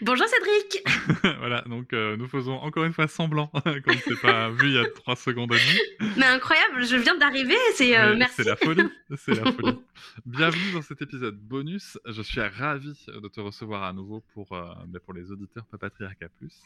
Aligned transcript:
Bonjour 0.00 0.26
Cédric 0.26 0.82
Voilà, 1.38 1.62
donc 1.62 1.92
euh, 1.92 2.16
nous 2.16 2.28
faisons 2.28 2.54
encore 2.54 2.84
une 2.84 2.92
fois 2.92 3.08
semblant 3.08 3.46
qu'on 3.64 3.92
ne 3.92 3.98
s'est 3.98 4.20
pas 4.20 4.50
vu 4.50 4.68
il 4.68 4.74
y 4.74 4.78
a 4.78 4.88
trois 4.88 5.16
secondes 5.16 5.52
et 5.52 5.58
demie. 5.58 6.12
Mais 6.16 6.26
incroyable, 6.26 6.84
je 6.84 6.96
viens 6.96 7.16
d'arriver, 7.16 7.56
c'est 7.74 7.98
euh, 7.98 8.14
merci. 8.16 8.36
C'est 8.36 8.44
la 8.44 8.56
folie, 8.56 8.88
c'est 9.16 9.34
la 9.34 9.50
folie. 9.52 9.78
Bienvenue 10.26 10.72
dans 10.72 10.82
cet 10.82 11.02
épisode 11.02 11.36
bonus. 11.36 11.98
Je 12.06 12.22
suis 12.22 12.40
ravi 12.40 13.06
de 13.08 13.28
te 13.28 13.40
recevoir 13.40 13.82
à 13.82 13.92
nouveau 13.92 14.22
pour, 14.34 14.52
euh, 14.52 14.74
pour 15.04 15.14
les 15.14 15.30
auditeurs 15.30 15.66
Papatriarca 15.66 16.28
Plus. 16.28 16.60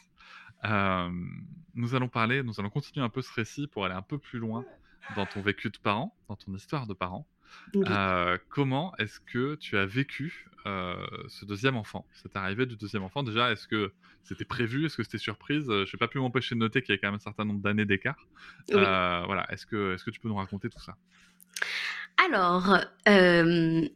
nous 1.75 1.95
allons 1.95 2.09
parler, 2.09 2.43
nous 2.43 2.59
allons 2.59 2.69
continuer 2.69 3.05
un 3.05 3.09
peu 3.09 3.21
ce 3.21 3.33
récit 3.33 3.67
pour 3.67 3.85
aller 3.85 3.95
un 3.95 4.01
peu 4.03 4.17
plus 4.17 4.39
loin 4.39 4.63
dans 5.15 5.25
ton 5.25 5.41
vécu 5.41 5.69
de 5.69 5.77
parent, 5.77 6.15
dans 6.29 6.35
ton 6.35 6.53
histoire 6.53 6.87
de 6.87 6.93
parent. 6.93 7.27
comment 8.49 8.95
est-ce 8.97 9.19
que 9.19 9.55
tu 9.55 9.77
as 9.77 9.85
vécu 9.85 10.47
ce 11.27 11.45
deuxième 11.45 11.77
enfant, 11.77 12.05
cette 12.13 12.35
arrivée 12.35 12.65
du 12.65 12.75
deuxième 12.75 13.03
enfant. 13.03 13.23
Déjà, 13.23 13.51
est-ce 13.51 13.67
que 13.67 13.91
c'était 14.23 14.45
prévu? 14.45 14.85
Est-ce 14.85 14.97
que 14.97 15.03
c'était 15.03 15.17
surprise? 15.17 15.65
Je 15.67 15.81
n'ai 15.81 15.99
pas 15.99 16.07
pu 16.07 16.19
m'empêcher 16.19 16.55
de 16.55 16.59
noter 16.59 16.81
qu'il 16.81 16.93
y 16.93 16.97
a 16.97 16.99
quand 16.99 17.07
même 17.07 17.15
un 17.15 17.19
certain 17.19 17.45
nombre 17.45 17.61
d'années 17.61 17.85
d'écart. 17.85 18.27
voilà, 18.69 19.45
est-ce 19.49 19.65
que, 19.65 19.95
est-ce 19.95 20.03
que 20.03 20.11
tu 20.11 20.19
peux 20.19 20.27
nous 20.27 20.35
raconter 20.35 20.69
tout 20.69 20.81
ça? 20.81 20.95
Alors, 22.25 22.77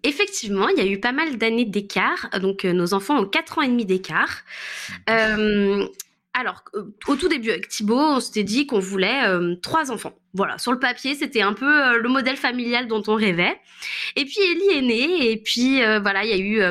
effectivement, 0.03 0.69
il 0.69 0.77
y 0.77 0.81
a 0.81 0.85
eu 0.85 0.99
pas 0.99 1.11
mal 1.11 1.37
d'années 1.37 1.65
d'écart. 1.65 2.29
Donc, 2.39 2.63
nos 2.63 2.93
enfants 2.93 3.19
ont 3.19 3.25
4 3.25 3.57
ans 3.57 3.61
et 3.61 3.67
demi 3.67 3.85
d'écart. 3.85 4.41
Mmh 5.09 5.85
alors, 6.33 6.63
euh, 6.75 6.83
au 7.07 7.15
tout 7.17 7.27
début 7.27 7.49
avec 7.49 7.67
Thibaut, 7.67 7.99
on 7.99 8.19
s'était 8.21 8.43
dit 8.43 8.65
qu'on 8.65 8.79
voulait 8.79 9.25
euh, 9.25 9.55
trois 9.61 9.91
enfants. 9.91 10.13
Voilà, 10.33 10.57
sur 10.57 10.71
le 10.71 10.79
papier, 10.79 11.13
c'était 11.13 11.41
un 11.41 11.51
peu 11.51 11.65
euh, 11.65 11.97
le 11.97 12.07
modèle 12.07 12.37
familial 12.37 12.87
dont 12.87 13.03
on 13.07 13.15
rêvait. 13.15 13.59
Et 14.15 14.23
puis 14.23 14.37
Ellie 14.39 14.77
est 14.77 14.81
née, 14.81 15.31
et 15.31 15.37
puis 15.37 15.81
voilà, 16.01 16.23
il 16.23 16.29
y 16.29 16.33
a 16.33 16.37
eu, 16.37 16.61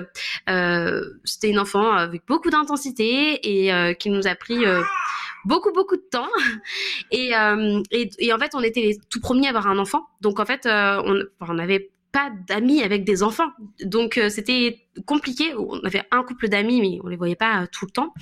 c'était 1.25 1.51
une 1.51 1.59
enfant 1.59 1.93
avec 1.93 2.23
beaucoup 2.27 2.49
d'intensité 2.49 3.41
et 3.43 3.97
qui 3.97 4.11
nous 4.11 4.27
a 4.27 4.35
pris 4.35 4.65
beaucoup 5.45 5.73
beaucoup 5.73 5.97
de 5.97 6.07
temps. 6.11 6.31
Et, 7.11 7.33
et, 7.91 8.33
en 8.33 8.39
fait, 8.39 8.55
on 8.55 8.63
était 8.63 8.81
les 8.81 8.99
tout 9.11 9.21
premiers 9.21 9.47
à 9.47 9.51
avoir 9.51 9.67
un 9.67 9.79
enfant, 9.79 10.07
donc 10.21 10.39
en 10.39 10.47
fait, 10.47 10.67
on, 10.67 11.23
on 11.41 11.59
avait 11.59 11.91
pas 12.13 12.31
d'amis 12.49 12.83
avec 12.83 13.05
des 13.05 13.23
enfants. 13.23 13.51
Donc 13.85 14.21
c'était 14.29 14.81
compliqué. 15.07 15.55
On 15.55 15.81
avait 15.85 16.03
un 16.11 16.23
couple 16.23 16.49
d'amis, 16.49 16.81
mais 16.81 16.99
on 17.05 17.09
les 17.09 17.17
voyait 17.17 17.37
pas 17.37 17.67
tout 17.69 17.87
le 17.87 17.91
temps. 17.91 18.13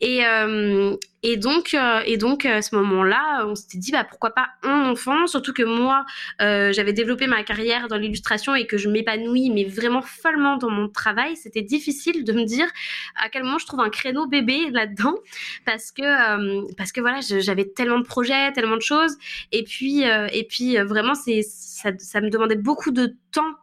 Et, 0.00 0.24
euh, 0.26 0.96
et 1.22 1.36
donc, 1.36 1.74
euh, 1.74 2.00
et 2.04 2.16
donc 2.16 2.44
à 2.44 2.62
ce 2.62 2.74
moment-là, 2.76 3.46
on 3.46 3.54
s'était 3.54 3.78
dit 3.78 3.92
bah 3.92 4.04
pourquoi 4.04 4.30
pas 4.30 4.48
un 4.62 4.90
enfant, 4.90 5.26
surtout 5.26 5.52
que 5.52 5.62
moi 5.62 6.04
euh, 6.40 6.72
j'avais 6.72 6.92
développé 6.92 7.26
ma 7.26 7.42
carrière 7.44 7.88
dans 7.88 7.96
l'illustration 7.96 8.54
et 8.54 8.66
que 8.66 8.76
je 8.76 8.88
m'épanouis 8.88 9.50
mais 9.50 9.64
vraiment 9.64 10.02
follement 10.02 10.56
dans 10.56 10.70
mon 10.70 10.88
travail. 10.88 11.36
C'était 11.36 11.62
difficile 11.62 12.24
de 12.24 12.32
me 12.32 12.44
dire 12.44 12.66
à 13.16 13.28
quel 13.28 13.44
moment 13.44 13.58
je 13.58 13.66
trouve 13.66 13.80
un 13.80 13.90
créneau 13.90 14.26
bébé 14.26 14.70
là-dedans 14.70 15.14
parce 15.64 15.92
que 15.92 16.74
parce 16.74 16.92
que 16.92 17.00
voilà 17.00 17.20
j'avais 17.20 17.66
tellement 17.66 17.98
de 17.98 18.04
projets, 18.04 18.52
tellement 18.52 18.76
de 18.76 18.82
choses 18.82 19.16
et 19.52 19.62
puis 19.62 20.02
et 20.02 20.44
puis 20.48 20.76
vraiment 20.78 21.14
c'est 21.14 21.42
ça, 21.42 21.90
ça 21.98 22.20
me 22.20 22.30
demandait 22.30 22.56
beaucoup 22.56 22.90
de 22.90 23.14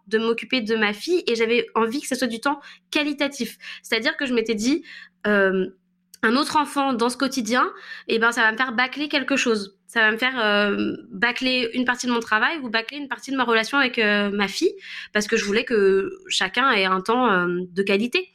de 0.08 0.18
m'occuper 0.18 0.62
de 0.62 0.76
ma 0.76 0.94
fille 0.94 1.24
et 1.28 1.36
j'avais 1.36 1.68
envie 1.76 2.02
que 2.02 2.08
ce 2.08 2.16
soit 2.16 2.28
du 2.28 2.40
temps 2.40 2.60
qualitatif. 2.92 3.58
C'est-à-dire 3.84 4.18
que 4.18 4.26
je 4.26 4.34
m'étais 4.34 4.56
dit 4.56 4.84
un 5.26 6.36
autre 6.36 6.58
enfant 6.58 6.94
dans 6.94 7.10
ce 7.10 7.18
quotidien, 7.18 7.72
eh 8.08 8.20
ben 8.20 8.32
ça 8.32 8.42
va 8.42 8.52
me 8.52 8.58
faire 8.58 8.74
bâcler 8.74 9.10
quelque 9.10 9.36
chose. 9.36 9.79
Ça 9.90 10.02
va 10.02 10.12
me 10.12 10.18
faire 10.18 10.40
euh, 10.40 10.96
bâcler 11.10 11.68
une 11.74 11.84
partie 11.84 12.06
de 12.06 12.12
mon 12.12 12.20
travail 12.20 12.60
ou 12.60 12.70
bâcler 12.70 13.00
une 13.00 13.08
partie 13.08 13.32
de 13.32 13.36
ma 13.36 13.44
relation 13.44 13.80
avec 13.80 13.98
euh, 13.98 14.30
ma 14.30 14.48
fille, 14.48 14.72
parce 15.14 15.26
que 15.26 15.36
je 15.36 15.44
voulais 15.44 15.64
que 15.64 16.12
chacun 16.28 16.72
ait 16.74 16.86
un 16.86 17.02
temps 17.02 17.32
euh, 17.32 17.62
de 17.74 17.82
qualité. 17.82 18.30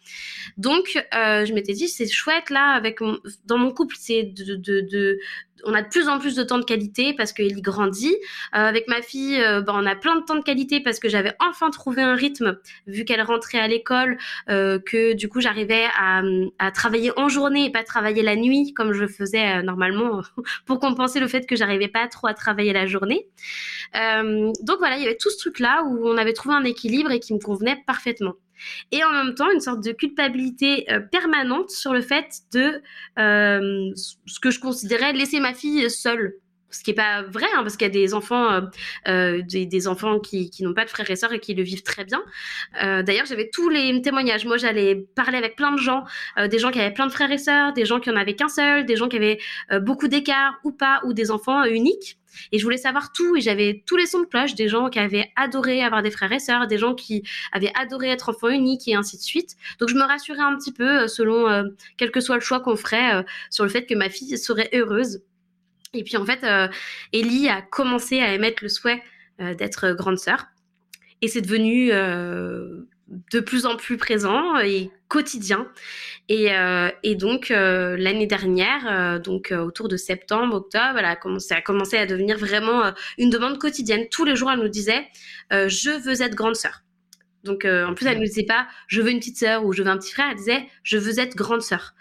Donc, 0.56 0.98
je 1.12 1.53
m'étais 1.54 1.72
dit, 1.72 1.88
c'est 1.88 2.09
chouette 2.09 2.50
là, 2.50 2.72
avec 2.72 2.98
dans 3.47 3.56
mon 3.56 3.70
couple, 3.70 3.94
c'est 3.98 4.25
de, 4.25 4.56
de, 4.56 5.19
on 5.64 5.72
a 5.72 5.82
de 5.82 5.88
plus 5.88 6.09
en 6.09 6.19
plus 6.19 6.34
de 6.34 6.43
temps 6.43 6.59
de 6.59 6.64
qualité 6.64 7.14
parce 7.14 7.32
qu'Ellie 7.32 7.62
grandit. 7.62 8.14
Avec 8.53 8.87
ma 8.87 9.00
fille, 9.00 9.38
ben, 9.38 9.72
on 9.75 9.87
a 9.87 9.97
plein 9.97 10.16
de 10.16 10.25
temps 10.25 10.34
de 10.34 10.43
qualité 10.43 10.81
parce 10.81 10.98
que 10.98 11.09
j'avais 11.09 11.32
enfin 11.41 11.70
trouvé 11.70 12.03
un 12.03 12.14
rythme 12.14 12.59
vu 12.87 13.04
qu'elle 13.04 13.22
rentrait 13.22 13.59
à 13.59 13.66
l'école, 13.66 14.19
que 14.48 15.14
du 15.14 15.28
coup 15.28 15.41
j'arrivais 15.41 15.87
à, 15.98 16.22
à, 16.59 16.70
travailler 16.70 17.19
en 17.19 17.28
journée 17.28 17.64
et 17.64 17.72
pas 17.72 17.82
travailler 17.82 18.22
la 18.22 18.37
nuit 18.37 18.75
comme 18.75 18.93
je 18.93 19.06
faisais 19.06 19.62
normalement 19.62 20.20
pour 20.66 20.78
compenser 20.78 21.20
le 21.20 21.28
fait 21.28 21.44
que 21.47 21.56
j'arrivais 21.56 21.88
pas 21.88 22.06
trop 22.09 22.27
à 22.27 22.34
travailler 22.34 22.72
la 22.72 22.87
journée. 22.87 23.28
donc 23.94 24.78
voilà, 24.78 24.97
il 24.97 25.03
y 25.03 25.06
avait 25.06 25.16
tout 25.16 25.31
ce 25.31 25.38
truc 25.38 25.59
là 25.59 25.84
où 25.84 26.09
on 26.09 26.16
avait 26.16 26.32
trouvé 26.32 26.55
un 26.55 26.65
équilibre 26.65 27.10
et 27.10 27.21
qui 27.21 27.34
me 27.34 27.38
convenait 27.38 27.82
parfaitement 27.87 28.34
et 28.93 29.03
en 29.05 29.10
même 29.10 29.34
temps 29.34 29.50
une 29.50 29.60
sorte 29.60 29.82
de 29.82 29.93
culpabilité 29.93 30.91
euh, 30.91 31.00
permanente 31.00 31.71
sur 31.71 31.93
le 31.93 32.03
fait 32.03 32.41
de 32.53 32.82
euh, 33.19 33.91
ce 33.94 34.41
que 34.41 34.50
je 34.50 34.60
considérais 34.60 35.12
laisser 35.12 35.41
ma 35.41 35.55
fille 35.55 35.91
seule 35.91 36.34
ce 36.74 36.82
qui 36.82 36.90
est 36.90 36.94
pas 36.94 37.22
vrai 37.22 37.46
hein, 37.54 37.62
parce 37.62 37.76
qu'il 37.76 37.86
y 37.86 37.90
a 37.90 37.92
des 37.92 38.14
enfants 38.14 38.68
euh, 39.08 39.42
des, 39.42 39.88
enfants 39.88 40.18
qui, 40.18 40.50
n'ont 40.60 40.74
pas 40.74 40.84
de 40.84 40.90
frères 40.90 41.10
et 41.10 41.16
sœurs 41.16 41.32
et 41.32 41.40
qui 41.40 41.54
le 41.54 41.62
vivent 41.62 41.82
très 41.82 42.04
bien 42.04 42.22
d'ailleurs 42.80 43.26
j'avais 43.26 43.50
tous 43.52 43.68
les 43.68 44.00
témoignages 44.02 44.44
moi 44.44 44.56
j'allais 44.56 45.06
parler 45.14 45.38
avec 45.38 45.56
plein 45.56 45.72
de 45.72 45.78
gens 45.78 46.04
des 46.50 46.58
gens 46.58 46.70
qui 46.70 46.80
avaient 46.80 46.94
plein 46.94 47.06
de 47.06 47.12
frères 47.12 47.30
et 47.30 47.38
sœurs 47.38 47.72
des 47.72 47.84
gens 47.84 48.00
qui 48.00 48.10
en 48.10 48.16
avaient 48.16 48.34
qu'un 48.34 48.48
seul 48.48 48.86
des 48.86 48.96
gens 48.96 49.08
qui 49.08 49.16
avaient 49.16 49.38
beaucoup 49.80 50.08
d'écart 50.08 50.54
ou 50.64 50.72
pas 50.72 51.00
ou 51.04 51.12
des 51.12 51.30
enfants 51.30 51.64
uniques 51.64 52.18
et 52.52 52.58
je 52.58 52.64
voulais 52.64 52.76
savoir 52.76 53.12
tout 53.12 53.36
et 53.36 53.40
j'avais 53.40 53.82
tous 53.86 53.96
les 53.96 54.06
sons 54.06 54.20
de 54.20 54.26
cloche 54.26 54.54
des 54.54 54.68
gens 54.68 54.88
qui 54.88 54.98
avaient 54.98 55.30
adoré 55.36 55.82
avoir 55.82 56.02
des 56.02 56.10
frères 56.10 56.32
et 56.32 56.38
sœurs, 56.38 56.66
des 56.66 56.78
gens 56.78 56.94
qui 56.94 57.22
avaient 57.52 57.72
adoré 57.74 58.08
être 58.08 58.30
enfant 58.30 58.48
unique 58.48 58.86
et 58.88 58.94
ainsi 58.94 59.16
de 59.16 59.22
suite. 59.22 59.56
Donc 59.78 59.88
je 59.88 59.94
me 59.94 60.02
rassurais 60.02 60.42
un 60.42 60.56
petit 60.56 60.72
peu 60.72 61.02
euh, 61.02 61.08
selon 61.08 61.48
euh, 61.48 61.64
quel 61.96 62.10
que 62.10 62.20
soit 62.20 62.36
le 62.36 62.40
choix 62.40 62.60
qu'on 62.60 62.76
ferait 62.76 63.16
euh, 63.16 63.22
sur 63.50 63.64
le 63.64 63.70
fait 63.70 63.86
que 63.86 63.94
ma 63.94 64.08
fille 64.08 64.36
serait 64.38 64.70
heureuse. 64.72 65.22
Et 65.94 66.05
puis 66.05 66.16
en 66.16 66.25
fait, 66.25 66.44
Ellie 67.12 67.49
a 67.49 67.62
commencé 67.62 68.21
à 68.21 68.34
émettre 68.34 68.62
le 68.62 68.69
souhait 68.69 69.03
d'être 69.38 69.93
grande 69.93 70.19
sœur. 70.19 70.46
Et 71.23 71.29
c'est 71.29 71.41
devenu 71.41 71.93
de 73.08 73.41
plus 73.41 73.67
en 73.67 73.76
plus 73.76 73.96
présent 73.96 74.58
et 74.58 74.91
quotidien. 75.08 75.69
Et, 76.29 76.52
euh, 76.52 76.91
donc 77.14 77.50
euh, 77.50 77.96
l'année 77.99 78.26
dernière, 78.26 78.87
euh, 78.91 79.19
donc 79.19 79.52
autour 79.56 79.88
de 79.88 79.96
septembre, 79.96 80.56
octobre, 80.56 80.99
elle 80.99 81.05
a 81.05 81.17
commencé, 81.17 81.55
a 81.55 81.61
commencé 81.61 81.97
à 81.97 82.06
devenir 82.06 82.38
vraiment 82.38 82.93
une 83.19 83.31
demande 83.31 83.58
quotidienne. 83.58 84.06
Tous 84.11 84.25
les 84.25 84.37
jours, 84.37 84.50
elle 84.50 84.61
nous 84.61 84.69
disait 84.69 85.06
je 85.50 85.90
veux 86.02 86.23
être 86.23 86.35
grande 86.35 86.56
sœur. 86.56 86.82
Donc 87.44 87.67
en 87.67 87.93
plus, 87.94 88.06
elle 88.06 88.14
ne 88.14 88.20
nous 88.20 88.29
disait 88.29 88.47
pas 88.47 88.67
je 88.88 89.02
veux 89.02 89.11
une 89.11 89.19
petite 89.19 89.38
sœur 89.38 89.64
ou 89.64 89.73
je 89.73 89.82
veux 89.82 89.88
un 89.88 89.99
petit 89.99 90.12
frère. 90.12 90.29
Elle 90.31 90.37
disait 90.37 90.67
je 90.82 90.97
veux 90.97 91.19
être 91.19 91.37
grande 91.37 91.62
sœur. 91.62 91.94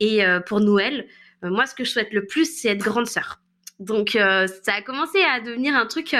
Et 0.00 0.22
pour 0.46 0.60
Noël, 0.60 1.06
moi, 1.44 1.66
ce 1.66 1.74
que 1.74 1.84
je 1.84 1.90
souhaite 1.90 2.12
le 2.12 2.26
plus, 2.26 2.44
c'est 2.44 2.68
être 2.68 2.82
grande 2.82 3.06
sœur. 3.06 3.40
Donc 3.80 4.10
ça 4.12 4.72
a 4.72 4.82
commencé 4.82 5.20
à 5.22 5.40
devenir 5.40 5.74
un 5.76 5.86
truc 5.86 6.14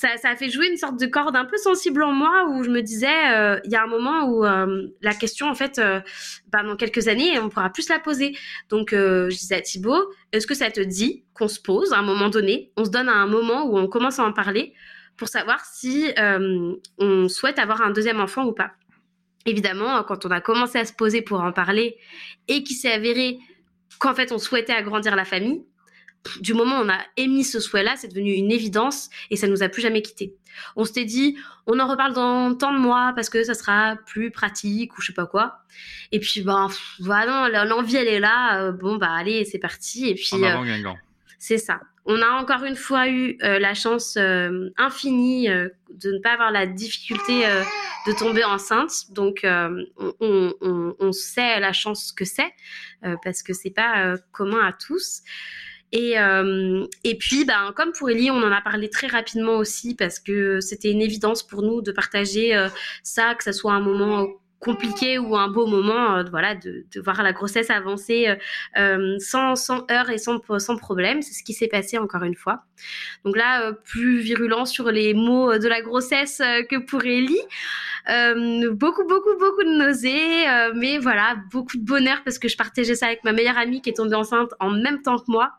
ça, 0.00 0.16
ça 0.16 0.30
a 0.30 0.36
fait 0.36 0.50
jouer 0.50 0.68
une 0.68 0.76
sorte 0.76 0.98
de 0.98 1.06
corde 1.06 1.36
un 1.36 1.44
peu 1.44 1.56
sensible 1.58 2.02
en 2.02 2.12
moi 2.12 2.46
où 2.48 2.62
je 2.62 2.70
me 2.70 2.80
disais, 2.80 3.32
euh, 3.32 3.60
il 3.64 3.70
y 3.70 3.76
a 3.76 3.82
un 3.82 3.86
moment 3.86 4.24
où 4.24 4.44
euh, 4.46 4.88
la 5.02 5.14
question, 5.14 5.48
en 5.48 5.54
fait, 5.54 5.78
euh, 5.78 6.00
bah, 6.50 6.62
dans 6.62 6.76
quelques 6.76 7.08
années, 7.08 7.38
on 7.38 7.50
pourra 7.50 7.70
plus 7.70 7.88
la 7.90 7.98
poser. 7.98 8.34
Donc, 8.70 8.90
je 8.92 9.28
disais 9.28 9.56
à 9.56 9.60
Thibaut, 9.60 10.10
est-ce 10.32 10.46
que 10.46 10.54
ça 10.54 10.70
te 10.70 10.80
dit 10.80 11.24
qu'on 11.34 11.48
se 11.48 11.60
pose 11.60 11.92
à 11.92 11.98
un 11.98 12.02
moment 12.02 12.30
donné, 12.30 12.72
on 12.76 12.84
se 12.86 12.90
donne 12.90 13.08
à 13.08 13.14
un 13.14 13.26
moment 13.26 13.64
où 13.66 13.76
on 13.76 13.88
commence 13.88 14.18
à 14.18 14.24
en 14.24 14.32
parler 14.32 14.72
pour 15.16 15.28
savoir 15.28 15.64
si 15.66 16.08
on 16.98 17.28
souhaite 17.28 17.58
avoir 17.58 17.82
un 17.82 17.90
deuxième 17.90 18.20
enfant 18.20 18.44
ou 18.46 18.52
pas? 18.52 18.72
Évidemment, 19.46 20.02
quand 20.04 20.26
on 20.26 20.30
a 20.30 20.40
commencé 20.40 20.78
à 20.78 20.84
se 20.84 20.92
poser 20.92 21.22
pour 21.22 21.40
en 21.40 21.52
parler 21.52 21.96
et 22.48 22.62
qu'il 22.62 22.76
s'est 22.76 22.92
avéré 22.92 23.38
qu'en 24.00 24.14
fait 24.14 24.32
on 24.32 24.38
souhaitait 24.38 24.72
agrandir 24.72 25.14
la 25.14 25.24
famille, 25.24 25.62
du 26.40 26.54
moment 26.54 26.80
où 26.80 26.84
on 26.84 26.88
a 26.88 26.98
émis 27.16 27.44
ce 27.44 27.60
souhait-là, 27.60 27.94
c'est 27.96 28.08
devenu 28.08 28.32
une 28.32 28.52
évidence 28.52 29.08
et 29.30 29.36
ça 29.36 29.46
nous 29.46 29.62
a 29.62 29.68
plus 29.68 29.80
jamais 29.80 30.02
quitté. 30.02 30.34
On 30.76 30.84
s'était 30.84 31.04
dit, 31.04 31.38
on 31.66 31.78
en 31.78 31.86
reparle 31.86 32.12
dans 32.12 32.54
tant 32.54 32.72
de 32.72 32.78
mois 32.78 33.12
parce 33.14 33.30
que 33.30 33.42
ça 33.42 33.54
sera 33.54 33.96
plus 34.06 34.30
pratique 34.30 34.96
ou 34.98 35.00
je 35.00 35.08
sais 35.08 35.12
pas 35.14 35.26
quoi. 35.26 35.60
Et 36.12 36.20
puis, 36.20 36.42
ben, 36.42 36.68
voilà, 36.98 37.64
l'envie 37.64 37.96
elle 37.96 38.08
est 38.08 38.20
là. 38.20 38.62
Euh, 38.62 38.72
bon, 38.72 38.96
bah, 38.96 39.12
allez, 39.12 39.44
c'est 39.44 39.58
parti. 39.58 40.08
Et 40.08 40.14
puis, 40.14 40.44
euh, 40.44 40.92
c'est 41.38 41.58
ça. 41.58 41.80
On 42.06 42.20
a 42.22 42.28
encore 42.30 42.64
une 42.64 42.76
fois 42.76 43.08
eu 43.08 43.38
euh, 43.42 43.58
la 43.58 43.74
chance 43.74 44.16
infinie 44.76 45.48
de 45.48 46.12
ne 46.12 46.18
pas 46.20 46.32
avoir 46.32 46.50
la 46.50 46.66
difficulté 46.66 47.44
de 48.06 48.18
tomber 48.18 48.44
enceinte. 48.44 49.10
Donc, 49.10 49.44
on, 49.44 51.12
sait 51.12 51.60
la 51.60 51.72
chance 51.72 52.12
que 52.12 52.24
c'est 52.24 52.52
parce 53.22 53.42
que 53.42 53.52
c'est 53.52 53.70
pas 53.70 54.16
commun 54.32 54.64
à 54.64 54.72
tous. 54.72 55.22
Et, 55.92 56.18
euh, 56.18 56.86
puis, 57.18 57.44
ben, 57.44 57.72
comme 57.74 57.92
pour 57.92 58.10
Ellie, 58.10 58.30
on 58.30 58.42
en 58.42 58.52
a 58.52 58.60
parlé 58.60 58.88
très 58.90 59.08
rapidement 59.08 59.56
aussi 59.56 59.94
parce 59.94 60.20
que 60.20 60.60
c'était 60.60 60.90
une 60.90 61.02
évidence 61.02 61.42
pour 61.42 61.62
nous 61.62 61.82
de 61.82 61.90
partager 61.90 62.56
euh, 62.56 62.68
ça, 63.02 63.34
que 63.34 63.42
ça 63.42 63.52
soit 63.52 63.72
un 63.72 63.80
moment 63.80 64.28
compliqué 64.60 65.18
ou 65.18 65.36
un 65.36 65.48
beau 65.48 65.66
moment, 65.66 66.16
euh, 66.16 66.24
voilà, 66.30 66.54
de, 66.54 66.84
voir 67.02 67.22
la 67.22 67.32
grossesse 67.32 67.70
avancer 67.70 68.36
euh, 68.78 69.16
sans, 69.18 69.56
sans 69.56 69.84
heurts 69.90 70.10
et 70.10 70.18
sans, 70.18 70.40
sans 70.58 70.76
problème. 70.76 71.22
C'est 71.22 71.34
ce 71.34 71.42
qui 71.42 71.52
s'est 71.52 71.68
passé 71.68 71.98
encore 71.98 72.22
une 72.22 72.36
fois. 72.36 72.62
Donc 73.24 73.36
là, 73.36 73.72
plus 73.72 74.20
virulent 74.20 74.66
sur 74.66 74.90
les 74.90 75.14
mots 75.14 75.58
de 75.58 75.68
la 75.68 75.82
grossesse 75.82 76.38
que 76.68 76.78
pour 76.78 77.04
Ellie. 77.04 77.40
Euh, 78.08 78.72
beaucoup, 78.72 79.04
beaucoup, 79.04 79.36
beaucoup 79.38 79.62
de 79.62 79.76
nausées, 79.76 80.48
euh, 80.48 80.72
mais 80.74 80.98
voilà, 80.98 81.36
beaucoup 81.52 81.76
de 81.76 81.84
bonheur 81.84 82.22
parce 82.24 82.38
que 82.38 82.48
je 82.48 82.56
partageais 82.56 82.94
ça 82.94 83.06
avec 83.06 83.24
ma 83.24 83.32
meilleure 83.32 83.58
amie 83.58 83.82
qui 83.82 83.90
est 83.90 83.94
tombée 83.94 84.14
enceinte 84.14 84.50
en 84.58 84.70
même 84.70 85.02
temps 85.02 85.18
que 85.18 85.24
moi. 85.28 85.52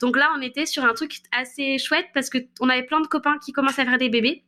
Donc 0.00 0.16
là, 0.16 0.30
on 0.36 0.40
était 0.40 0.66
sur 0.66 0.84
un 0.84 0.94
truc 0.94 1.20
assez 1.32 1.78
chouette 1.78 2.06
parce 2.14 2.30
que 2.30 2.38
on 2.60 2.68
avait 2.68 2.84
plein 2.84 3.00
de 3.00 3.06
copains 3.06 3.38
qui 3.44 3.52
commençaient 3.52 3.82
à 3.82 3.84
faire 3.84 3.98
des 3.98 4.08
bébés. 4.08 4.44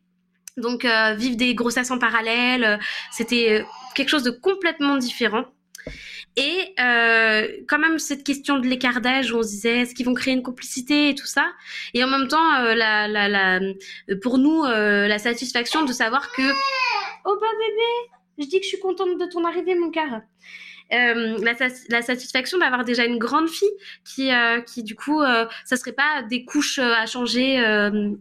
Donc 0.56 0.84
euh, 0.84 1.14
vivre 1.14 1.36
des 1.36 1.54
grossesses 1.54 1.90
en 1.90 1.98
parallèle, 1.98 2.78
c'était 3.10 3.64
quelque 3.94 4.08
chose 4.08 4.22
de 4.22 4.30
complètement 4.30 4.96
différent. 4.96 5.44
Et 6.36 6.74
euh, 6.80 7.46
quand 7.68 7.78
même 7.78 7.98
cette 7.98 8.24
question 8.24 8.58
de 8.58 8.66
l'écart 8.66 9.00
d'âge 9.00 9.30
où 9.30 9.36
on 9.36 9.42
se 9.42 9.48
disait 9.48 9.80
est-ce 9.80 9.94
qu'ils 9.94 10.06
vont 10.06 10.14
créer 10.14 10.34
une 10.34 10.42
complicité 10.42 11.10
et 11.10 11.14
tout 11.14 11.26
ça? 11.26 11.46
Et 11.92 12.02
en 12.02 12.08
même 12.08 12.26
temps, 12.26 12.54
euh, 12.56 12.74
la, 12.74 13.06
la, 13.06 13.28
la, 13.28 13.60
pour 14.20 14.38
nous, 14.38 14.64
euh, 14.64 15.06
la 15.06 15.18
satisfaction 15.18 15.84
de 15.84 15.92
savoir 15.92 16.32
que 16.32 16.42
oh 17.24 17.38
bah 17.40 17.46
bébé, 17.58 18.10
je 18.38 18.46
dis 18.46 18.58
que 18.58 18.64
je 18.64 18.68
suis 18.68 18.80
contente 18.80 19.16
de 19.18 19.26
ton 19.26 19.44
arrivée 19.44 19.76
mon 19.76 19.90
cœur. 19.90 20.22
Euh, 20.92 21.38
la, 21.88 22.02
satisfaction 22.02 22.58
d'avoir 22.58 22.84
déjà 22.84 23.04
une 23.04 23.18
grande 23.18 23.48
fille 23.48 23.68
qui, 24.04 24.30
euh, 24.30 24.60
qui 24.60 24.82
du 24.82 24.94
coup, 24.94 25.22
euh, 25.22 25.46
ça 25.64 25.76
serait 25.76 25.92
pas 25.92 26.22
des 26.28 26.44
couches 26.44 26.78
euh, 26.78 26.92
à 26.94 27.06
changer 27.06 27.58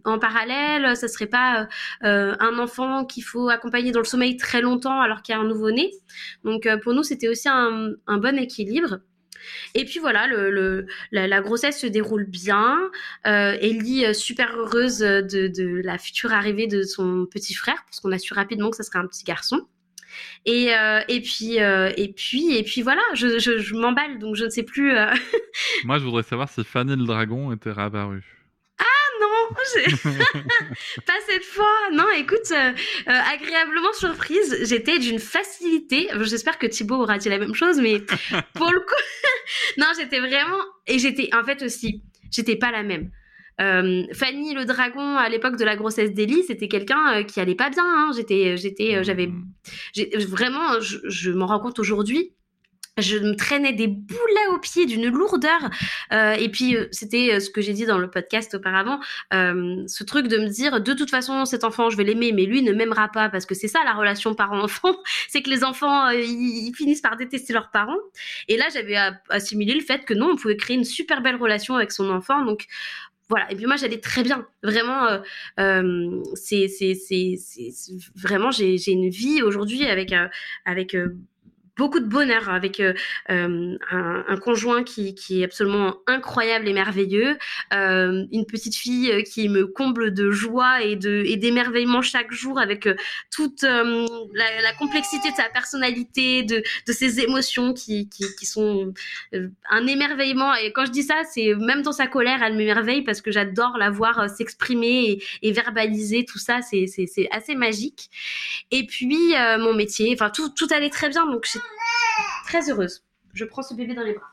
en 0.04 0.18
parallèle, 0.18 0.96
ça 0.96 1.08
serait 1.08 1.26
pas 1.26 1.68
un 2.02 2.58
enfant 2.58 3.04
qu'il 3.04 3.24
faut 3.24 3.48
accompagner 3.48 3.92
dans 3.92 4.00
le 4.00 4.04
sommeil 4.04 4.36
très 4.36 4.60
longtemps 4.60 5.00
alors 5.00 5.22
qu'il 5.22 5.34
y 5.34 5.38
a 5.38 5.40
un 5.40 5.46
nouveau-né. 5.46 5.90
Donc 6.44 6.68
pour 6.82 6.94
nous, 6.94 7.02
c'était 7.02 7.28
aussi 7.28 7.48
un, 7.48 7.90
un, 8.06 8.18
bon 8.18 8.38
équilibre. 8.38 9.00
Et 9.74 9.84
puis 9.84 9.98
voilà, 9.98 10.26
le, 10.26 10.86
la, 11.12 11.40
grossesse 11.40 11.80
se 11.80 11.86
déroule 11.86 12.24
bien. 12.24 12.90
Euh, 13.26 13.56
Ellie, 13.60 14.14
super 14.14 14.56
heureuse 14.56 14.98
de, 14.98 15.48
de, 15.48 15.82
la 15.84 15.98
future 15.98 16.32
arrivée 16.32 16.66
de 16.66 16.82
son 16.82 17.26
petit 17.26 17.54
frère, 17.54 17.84
parce 17.84 18.00
qu'on 18.00 18.12
a 18.12 18.18
su 18.18 18.32
rapidement 18.32 18.70
que 18.70 18.76
ça 18.76 18.84
serait 18.84 18.98
un 18.98 19.06
petit 19.06 19.24
garçon. 19.24 19.66
Et, 20.46 20.74
euh, 20.74 21.00
et 21.08 21.20
puis 21.20 21.60
euh, 21.60 21.92
et 21.96 22.08
puis 22.12 22.56
et 22.56 22.62
puis 22.62 22.82
voilà, 22.82 23.02
je, 23.14 23.38
je, 23.38 23.58
je 23.58 23.74
m'emballe 23.74 24.18
donc 24.18 24.36
je 24.36 24.44
ne 24.44 24.50
sais 24.50 24.62
plus. 24.62 24.96
Euh... 24.96 25.12
Moi, 25.84 25.98
je 25.98 26.04
voudrais 26.04 26.22
savoir 26.22 26.48
si 26.48 26.64
Fanny 26.64 26.96
le 26.96 27.04
dragon 27.04 27.52
était 27.52 27.72
réapparu. 27.72 28.22
Ah 28.78 28.84
non, 29.20 29.54
pas 31.06 31.12
cette 31.28 31.44
fois. 31.44 31.90
Non, 31.92 32.06
écoute, 32.16 32.50
euh, 32.50 32.72
euh, 33.08 33.20
agréablement 33.32 33.92
surprise, 33.92 34.56
j'étais 34.68 34.98
d'une 34.98 35.18
facilité. 35.18 36.08
J'espère 36.22 36.58
que 36.58 36.66
Thibaut 36.66 36.96
aura 36.96 37.18
dit 37.18 37.28
la 37.28 37.38
même 37.38 37.54
chose, 37.54 37.80
mais 37.80 38.00
pour 38.54 38.70
le 38.70 38.80
coup, 38.80 38.94
non, 39.78 39.86
j'étais 39.98 40.18
vraiment 40.20 40.60
et 40.86 40.98
j'étais 40.98 41.30
en 41.34 41.44
fait 41.44 41.62
aussi, 41.62 42.02
j'étais 42.30 42.56
pas 42.56 42.70
la 42.70 42.82
même. 42.82 43.10
Euh, 43.60 44.04
Fanny 44.12 44.54
le 44.54 44.64
dragon 44.64 45.16
à 45.16 45.28
l'époque 45.28 45.56
de 45.56 45.64
la 45.64 45.76
grossesse 45.76 46.12
d'Elie, 46.12 46.42
c'était 46.44 46.68
quelqu'un 46.68 47.20
euh, 47.20 47.22
qui 47.22 47.40
allait 47.40 47.54
pas 47.54 47.70
bien. 47.70 47.84
Hein. 47.84 48.10
J'étais, 48.16 48.56
j'étais, 48.56 48.96
euh, 48.96 49.02
j'avais, 49.02 49.30
vraiment, 50.28 50.80
je, 50.80 50.98
je 51.04 51.30
m'en 51.30 51.46
rends 51.46 51.60
compte 51.60 51.78
aujourd'hui 51.78 52.32
je 52.98 53.18
me 53.18 53.34
traînais 53.34 53.72
des 53.72 53.88
boulets 53.88 54.46
aux 54.52 54.58
pieds 54.58 54.86
d'une 54.86 55.08
lourdeur. 55.08 55.70
Euh, 56.12 56.32
et 56.34 56.48
puis, 56.48 56.76
c'était 56.92 57.40
ce 57.40 57.50
que 57.50 57.60
j'ai 57.60 57.72
dit 57.72 57.86
dans 57.86 57.98
le 57.98 58.08
podcast 58.08 58.54
auparavant, 58.54 59.00
euh, 59.32 59.82
ce 59.86 60.04
truc 60.04 60.28
de 60.28 60.38
me 60.38 60.48
dire, 60.48 60.80
de 60.80 60.92
toute 60.92 61.10
façon, 61.10 61.44
cet 61.44 61.64
enfant, 61.64 61.90
je 61.90 61.96
vais 61.96 62.04
l'aimer, 62.04 62.32
mais 62.32 62.44
lui 62.44 62.62
ne 62.62 62.72
m'aimera 62.72 63.08
pas, 63.08 63.28
parce 63.28 63.46
que 63.46 63.54
c'est 63.54 63.68
ça 63.68 63.80
la 63.84 63.94
relation 63.94 64.34
parent-enfant, 64.34 64.96
c'est 65.28 65.42
que 65.42 65.50
les 65.50 65.64
enfants, 65.64 66.08
ils, 66.10 66.68
ils, 66.68 66.74
finissent 66.74 67.00
par 67.00 67.16
détester 67.16 67.52
leurs 67.52 67.70
parents. 67.70 67.98
Et 68.48 68.56
là, 68.56 68.66
j'avais 68.72 68.96
assimilé 69.28 69.74
le 69.74 69.80
fait 69.80 70.04
que 70.04 70.14
non, 70.14 70.30
on 70.32 70.36
pouvait 70.36 70.56
créer 70.56 70.76
une 70.76 70.84
super 70.84 71.20
belle 71.20 71.36
relation 71.36 71.74
avec 71.74 71.90
son 71.90 72.10
enfant. 72.10 72.44
Donc, 72.44 72.66
voilà. 73.28 73.50
Et 73.50 73.56
puis 73.56 73.66
moi, 73.66 73.76
j'allais 73.76 74.00
très 74.00 74.22
bien. 74.22 74.46
Vraiment, 74.62 75.06
euh, 75.06 75.18
euh, 75.58 76.22
c'est, 76.34 76.68
c'est, 76.68 76.94
c'est, 76.94 77.36
vraiment, 78.14 78.50
j'ai, 78.50 78.76
j'ai 78.78 78.92
une 78.92 79.08
vie 79.08 79.42
aujourd'hui 79.42 79.86
avec, 79.86 80.12
euh, 80.12 80.28
avec 80.64 80.94
euh, 80.94 81.16
beaucoup 81.76 82.00
de 82.00 82.06
bonheur 82.06 82.48
avec 82.50 82.80
euh, 82.80 82.94
euh, 83.30 83.76
un, 83.90 84.36
conjoint 84.36 84.84
qui, 84.84 85.14
est 85.30 85.44
absolument 85.44 85.96
incroyable 86.06 86.68
et 86.68 86.72
merveilleux, 86.72 87.36
euh, 87.72 88.24
une 88.32 88.46
petite 88.46 88.76
fille 88.76 89.24
qui 89.24 89.48
me 89.48 89.66
comble 89.66 90.12
de 90.12 90.30
joie 90.30 90.82
et 90.82 90.96
de 90.96 91.24
et 91.26 91.36
d'émerveillement 91.36 92.02
chaque 92.02 92.32
jour 92.32 92.58
avec 92.58 92.88
toute 93.34 93.62
la, 93.62 94.72
complexité 94.78 95.30
de 95.30 95.36
sa 95.36 95.48
personnalité, 95.48 96.42
de, 96.42 96.62
de 96.86 96.92
ses 96.92 97.20
émotions 97.20 97.72
qui, 97.72 98.08
qui, 98.08 98.46
sont 98.46 98.92
un 99.70 99.86
émerveillement. 99.86 100.54
Et 100.54 100.72
quand 100.72 100.84
je 100.84 100.90
dis 100.90 101.02
ça, 101.02 101.22
c'est 101.32 101.54
même 101.54 101.82
dans 101.82 101.92
sa 101.92 102.06
colère, 102.06 102.42
elle 102.42 102.56
m'émerveille 102.56 103.02
parce 103.02 103.20
que 103.20 103.30
j'adore 103.30 103.76
la 103.78 103.90
voir 103.90 104.28
s'exprimer 104.28 105.10
et, 105.10 105.24
et, 105.42 105.52
verbaliser 105.52 106.24
tout 106.24 106.38
ça. 106.38 106.60
C'est 106.62 107.28
assez 107.30 107.54
magique. 107.54 108.10
Et 108.70 108.86
puis 108.86 109.34
mon 109.58 109.74
métier, 109.74 110.12
enfin 110.12 110.30
tout, 110.30 110.50
tout 110.50 110.68
allait 110.70 110.90
très 110.90 111.08
bien. 111.08 111.26
Donc 111.26 111.46
très 112.44 112.70
heureuse. 112.70 113.04
Je 113.32 113.44
prends 113.44 113.62
ce 113.62 113.74
bébé 113.74 113.94
dans 113.94 114.02
les 114.02 114.14
bras. 114.14 114.30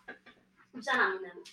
Viens 0.75 0.97
là, 0.97 1.09
mon 1.09 1.29
amour. 1.29 1.43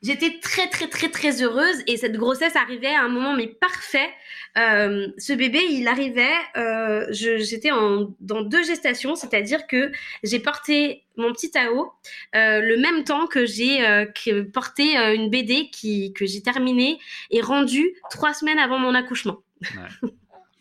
J'étais 0.00 0.38
très 0.38 0.68
très 0.68 0.88
très 0.88 1.08
très 1.08 1.42
heureuse 1.42 1.82
et 1.88 1.96
cette 1.96 2.16
grossesse 2.16 2.54
arrivait 2.54 2.94
à 2.94 3.02
un 3.02 3.08
moment 3.08 3.34
mais 3.34 3.48
parfait. 3.48 4.08
Euh, 4.56 5.08
ce 5.18 5.32
bébé, 5.32 5.60
il 5.70 5.88
arrivait, 5.88 6.34
euh, 6.56 7.06
j'étais 7.10 7.70
dans 7.70 8.42
deux 8.42 8.62
gestations, 8.62 9.16
c'est-à-dire 9.16 9.66
que 9.66 9.90
j'ai 10.22 10.38
porté 10.38 11.04
mon 11.16 11.32
petit 11.32 11.50
Tao 11.50 11.92
euh, 12.34 12.60
le 12.60 12.76
même 12.80 13.04
temps 13.04 13.26
que 13.26 13.44
j'ai 13.44 13.86
euh, 13.86 14.06
porté 14.52 14.96
euh, 14.98 15.14
une 15.14 15.30
BD 15.30 15.68
qui, 15.70 16.12
que 16.12 16.26
j'ai 16.26 16.42
terminée 16.42 16.98
et 17.30 17.40
rendue 17.40 17.94
trois 18.10 18.34
semaines 18.34 18.58
avant 18.58 18.78
mon 18.78 18.94
accouchement. 18.94 19.42
Ouais. 19.62 20.10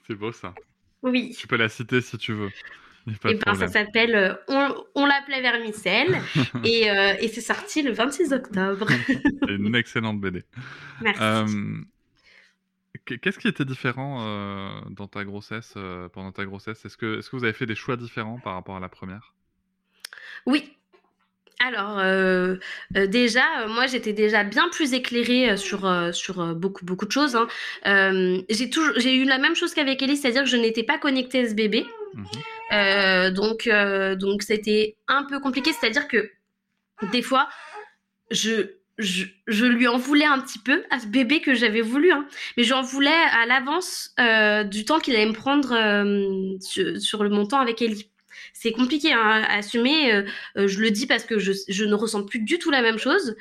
C'est 0.08 0.16
beau 0.16 0.32
ça. 0.32 0.54
Oui. 1.04 1.36
Tu 1.38 1.48
peux 1.48 1.58
la 1.58 1.70
citer 1.70 2.02
si 2.02 2.18
tu 2.18 2.34
veux. 2.34 2.50
Et 3.08 3.36
ben, 3.36 3.56
ça 3.56 3.68
s'appelle 3.68 4.16
euh, 4.16 4.34
On, 4.48 4.86
on 4.96 5.06
l'appelait 5.06 5.42
Vermicelle 5.42 6.18
et, 6.64 6.90
euh, 6.90 7.14
et 7.20 7.28
c'est 7.30 7.42
sorti 7.42 7.82
le 7.82 7.92
26 7.92 8.34
octobre. 8.34 8.88
c'est 9.08 9.56
une 9.56 9.76
excellente 9.76 10.20
BD. 10.20 10.44
Merci. 11.02 11.22
Euh, 11.22 11.82
Qu'est-ce 13.06 13.40
qui 13.40 13.48
était 13.48 13.64
différent 13.64 14.18
euh, 14.20 14.70
dans 14.90 15.08
ta 15.08 15.24
grossesse, 15.24 15.76
pendant 16.12 16.34
ta 16.34 16.44
grossesse? 16.44 16.84
Est-ce 16.84 16.98
que, 16.98 17.20
est 17.20 17.22
-ce 17.22 17.30
que 17.30 17.38
vous 17.38 17.46
avez 17.46 17.54
fait 17.54 17.66
des 17.66 17.76
choix 17.76 17.96
différents 17.96 18.38
par 18.40 18.54
rapport 18.54 18.76
à 18.76 18.82
la 18.82 18.90
première? 18.90 19.34
Oui, 20.46 20.77
alors 21.60 22.00
euh, 22.00 22.56
euh, 22.96 23.08
déjà, 23.08 23.62
euh, 23.62 23.68
moi 23.68 23.88
j'étais 23.88 24.14
déjà 24.14 24.44
bien 24.44 24.70
plus 24.70 24.94
éclairée 24.94 25.58
sur 25.58 25.90
sur 26.14 26.56
beaucoup 26.56 26.86
beaucoup 26.86 27.06
de 27.06 27.12
choses. 27.12 27.36
Hein. 27.36 27.48
j'ai 28.50 28.70
toujours 28.70 28.94
j'ai 28.98 29.16
eu 29.16 29.26
la 29.26 29.38
même 29.38 29.56
chose 29.56 29.74
qu'avec 29.74 30.02
Ellie, 30.02 30.18
c'est-à-dire 30.18 30.44
que 30.44 30.50
je 30.50 30.58
n'étais 30.58 30.84
pas 30.84 30.98
connectée 30.98 31.42
à 31.42 31.50
ce 31.50 31.54
bébé. 31.54 31.86
Mmh. 32.14 33.30
donc 33.32 33.70
donc 34.18 34.44
c'était 34.44 34.98
un 35.08 35.24
peu 35.24 35.40
compliqué, 35.40 35.72
c'est-à-dire 35.74 36.08
que 36.08 36.30
des 37.12 37.22
fois 37.22 37.50
je 38.32 38.78
je, 38.98 39.66
lui 39.66 39.88
en 39.88 39.98
voulais 39.98 40.26
un 40.26 40.40
petit 40.40 40.60
peu 40.60 40.84
à 40.90 41.00
ce 41.00 41.08
bébé 41.08 41.42
que 41.42 41.54
j'avais 41.54 41.82
voulu, 41.82 42.12
hein. 42.12 42.26
mais 42.58 42.64
j'en 42.64 42.82
voulais 42.82 43.10
à 43.10 43.46
l'avance 43.46 44.14
euh, 44.20 44.64
du 44.64 44.86
temps 44.86 45.00
qu'il 45.00 45.16
allait 45.16 45.28
me 45.28 45.34
prendre 45.34 45.72
euh, 45.74 46.58
sur, 46.60 47.24
le 47.24 47.30
montant 47.30 47.60
avec 47.60 47.82
Ellie. 47.82 48.10
C'est 48.60 48.72
compliqué 48.72 49.14
hein, 49.14 49.44
à 49.48 49.58
assumer. 49.58 50.14
Euh, 50.14 50.24
je 50.68 50.80
le 50.80 50.92
dis 50.92 51.06
parce 51.06 51.24
que 51.24 51.40
je, 51.40 51.52
je, 51.68 51.86
ne 51.86 51.96
ressens 51.96 52.24
plus 52.24 52.40
du 52.40 52.60
tout 52.60 52.72
la 52.72 52.82
même 52.82 52.98
chose. 52.98 53.36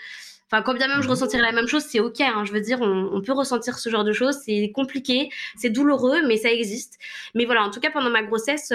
Enfin, 0.50 0.62
quand 0.62 0.74
bien 0.74 0.88
même 0.88 0.98
je 0.98 1.06
mhm. 1.06 1.10
ressentirais 1.10 1.42
la 1.42 1.52
même 1.52 1.66
chose, 1.66 1.84
c'est 1.88 2.00
ok. 2.00 2.20
Hein, 2.20 2.44
je 2.44 2.52
veux 2.52 2.60
dire, 2.60 2.80
on, 2.80 3.10
on, 3.12 3.20
peut 3.20 3.32
ressentir 3.32 3.78
ce 3.78 3.88
genre 3.88 4.04
de 4.04 4.12
choses. 4.12 4.36
C'est 4.44 4.70
compliqué, 4.74 5.30
c'est 5.56 5.70
douloureux, 5.70 6.26
mais 6.26 6.36
ça 6.36 6.50
existe. 6.50 6.98
Mais 7.34 7.44
voilà, 7.44 7.64
en 7.64 7.70
tout 7.70 7.80
cas, 7.80 7.90
pendant 7.90 8.10
ma 8.10 8.22
grossesse, 8.22 8.72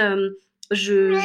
je 0.71 1.19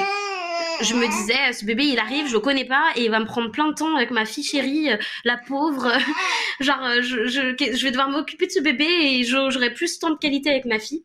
je 0.80 0.94
me 0.94 1.06
disais, 1.06 1.52
ce 1.52 1.64
bébé, 1.64 1.84
il 1.84 1.98
arrive, 1.98 2.26
je 2.28 2.32
le 2.34 2.40
connais 2.40 2.64
pas, 2.64 2.84
et 2.96 3.04
il 3.04 3.10
va 3.10 3.20
me 3.20 3.24
prendre 3.24 3.50
plein 3.50 3.68
de 3.68 3.74
temps 3.74 3.94
avec 3.96 4.10
ma 4.10 4.24
fille 4.24 4.44
chérie, 4.44 4.92
euh, 4.92 4.96
la 5.24 5.36
pauvre. 5.36 5.90
Genre, 6.60 6.82
euh, 6.84 7.02
je, 7.02 7.26
je, 7.26 7.40
je, 7.58 7.82
vais 7.82 7.90
devoir 7.90 8.10
m'occuper 8.10 8.46
de 8.46 8.52
ce 8.52 8.60
bébé 8.60 8.86
et 8.86 9.24
j'aurai 9.24 9.72
plus 9.72 9.94
de 9.94 10.00
temps 10.00 10.10
de 10.10 10.18
qualité 10.18 10.50
avec 10.50 10.64
ma 10.64 10.78
fille. 10.78 11.04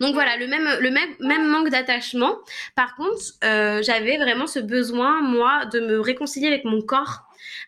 Donc 0.00 0.14
voilà, 0.14 0.36
le 0.36 0.46
même, 0.46 0.68
le 0.80 0.90
même, 0.90 1.14
même 1.20 1.48
manque 1.48 1.70
d'attachement. 1.70 2.36
Par 2.74 2.94
contre, 2.96 3.22
euh, 3.44 3.82
j'avais 3.82 4.16
vraiment 4.16 4.46
ce 4.46 4.58
besoin, 4.58 5.20
moi, 5.22 5.66
de 5.66 5.80
me 5.80 6.00
réconcilier 6.00 6.48
avec 6.48 6.64
mon 6.64 6.80
corps. 6.80 7.22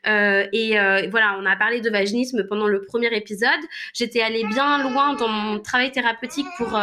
Euh, 0.07 0.47
et 0.52 0.78
euh, 0.78 1.09
voilà, 1.11 1.37
on 1.40 1.47
a 1.47 1.57
parlé 1.57 1.81
de 1.81 1.90
vaginisme 1.90 2.47
pendant 2.49 2.69
le 2.69 2.85
premier 2.85 3.14
épisode. 3.17 3.61
J'étais 3.95 4.21
allée 4.21 4.45
bien 4.45 4.88
loin 4.90 5.14
dans 5.14 5.28
mon 5.28 5.59
travail 5.61 5.90
thérapeutique 5.90 6.47
pour, 6.57 6.78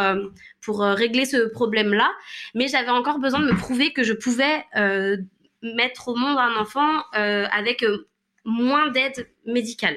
pour 0.60 0.80
régler 0.80 1.24
ce 1.24 1.48
problème-là, 1.48 2.10
mais 2.54 2.68
j'avais 2.68 2.90
encore 2.90 3.18
besoin 3.18 3.40
de 3.40 3.46
me 3.46 3.56
prouver 3.56 3.92
que 3.92 4.02
je 4.02 4.12
pouvais 4.12 4.64
mettre 5.62 6.08
au 6.08 6.14
monde 6.14 6.38
un 6.38 6.56
enfant 6.56 7.02
avec 7.12 7.84
moins 8.44 8.88
d'aide 8.90 9.28
médicale. 9.46 9.96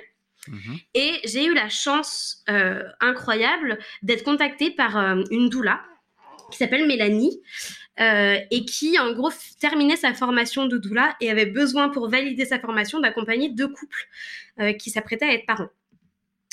Mhm. 0.50 0.80
Et 0.96 1.14
j'ai 1.26 1.46
eu 1.46 1.54
la 1.54 1.70
chance 1.70 2.44
euh, 2.50 2.84
incroyable 3.00 3.78
d'être 4.02 4.24
contactée 4.24 4.72
par 4.72 4.98
euh, 4.98 5.24
une 5.32 5.50
doula 5.50 5.82
qui 6.52 6.58
s'appelle 6.58 6.88
Mélanie 6.88 7.40
euh, 8.00 8.38
et 8.50 8.66
qui, 8.66 8.98
en 8.98 9.14
gros, 9.14 9.32
terminait 9.60 9.96
sa 9.96 10.14
formation 10.14 10.66
de 10.66 10.78
doula 10.78 11.16
et 11.22 11.30
avait 11.30 11.46
besoin 11.46 11.90
pour 11.90 12.10
valider 12.10 12.46
sa 12.46 12.60
formation 12.60 13.00
d'accompagner 13.00 13.50
deux 13.50 13.68
couples 13.68 14.08
qui 14.78 14.90
s'apprêtaient 14.90 15.26
à 15.26 15.34
être 15.34 15.46
parents. 15.46 15.70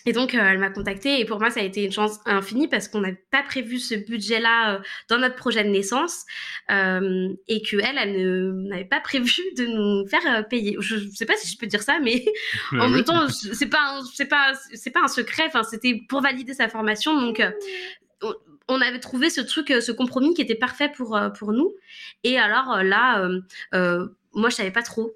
Et 0.06 0.12
donc, 0.12 0.34
euh, 0.34 0.38
elle 0.40 0.58
m'a 0.58 0.70
contactée 0.70 1.20
et 1.20 1.24
pour 1.24 1.40
moi, 1.40 1.50
ça 1.50 1.60
a 1.60 1.64
été 1.64 1.84
une 1.84 1.90
chance 1.90 2.20
infinie 2.26 2.68
parce 2.68 2.86
qu'on 2.86 3.00
n'avait 3.00 3.24
pas 3.32 3.42
prévu 3.42 3.80
ce 3.80 3.96
budget-là 3.96 4.76
euh, 4.76 4.78
dans 5.10 5.18
notre 5.18 5.34
projet 5.34 5.64
de 5.64 5.68
naissance 5.68 6.24
euh, 6.70 7.28
et 7.48 7.60
qu'elle, 7.60 7.98
elle, 7.98 8.54
n'avait 8.68 8.84
pas 8.84 9.00
prévu 9.00 9.42
de 9.56 9.66
nous 9.66 10.08
faire 10.08 10.46
payer. 10.48 10.76
Je 10.78 10.94
ne 10.94 11.10
sais 11.10 11.26
pas 11.26 11.36
si 11.36 11.52
je 11.52 11.58
peux 11.58 11.66
dire 11.66 11.82
ça, 11.82 11.98
mais 12.00 12.24
en 12.72 12.88
même 12.88 13.02
temps, 13.02 13.28
c'est 13.28 13.68
pas, 13.68 14.00
c'est 14.14 14.26
pas, 14.26 14.52
c'est 14.72 14.92
pas 14.92 15.02
un 15.02 15.08
secret. 15.08 15.44
Enfin, 15.48 15.64
c'était 15.64 16.00
pour 16.08 16.22
valider 16.22 16.54
sa 16.54 16.68
formation, 16.68 17.20
donc. 17.20 17.42
on 18.68 18.80
avait 18.80 19.00
trouvé 19.00 19.28
ce 19.28 19.40
truc, 19.40 19.72
ce 19.80 19.92
compromis 19.92 20.34
qui 20.34 20.42
était 20.42 20.54
parfait 20.54 20.90
pour, 20.96 21.18
pour 21.36 21.52
nous. 21.52 21.74
Et 22.22 22.38
alors 22.38 22.82
là, 22.82 23.28
moi, 23.72 24.50
je 24.50 24.54
savais 24.54 24.70
pas 24.70 24.82
trop 24.82 25.12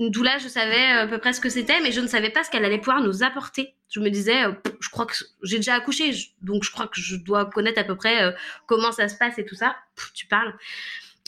D'où 0.00 0.24
là, 0.24 0.38
je 0.38 0.48
savais 0.48 0.86
à 0.86 1.06
peu 1.06 1.18
près 1.18 1.32
ce 1.32 1.40
que 1.40 1.48
c'était, 1.48 1.80
mais 1.80 1.92
je 1.92 2.00
ne 2.00 2.08
savais 2.08 2.30
pas 2.30 2.42
ce 2.42 2.50
qu'elle 2.50 2.64
allait 2.64 2.78
pouvoir 2.78 3.00
nous 3.00 3.22
apporter. 3.22 3.74
Je 3.90 4.00
me 4.00 4.10
disais, 4.10 4.44
euh, 4.44 4.52
je 4.80 4.88
crois 4.88 5.06
que 5.06 5.14
j'ai 5.44 5.56
déjà 5.56 5.74
accouché, 5.74 6.12
donc 6.42 6.64
je 6.64 6.72
crois 6.72 6.88
que 6.88 7.00
je 7.00 7.14
dois 7.14 7.46
connaître 7.46 7.80
à 7.80 7.84
peu 7.84 7.94
près 7.94 8.24
euh, 8.24 8.32
comment 8.66 8.90
ça 8.90 9.06
se 9.06 9.16
passe 9.16 9.38
et 9.38 9.44
tout 9.44 9.54
ça. 9.54 9.76
tu 10.14 10.26
parles. 10.26 10.52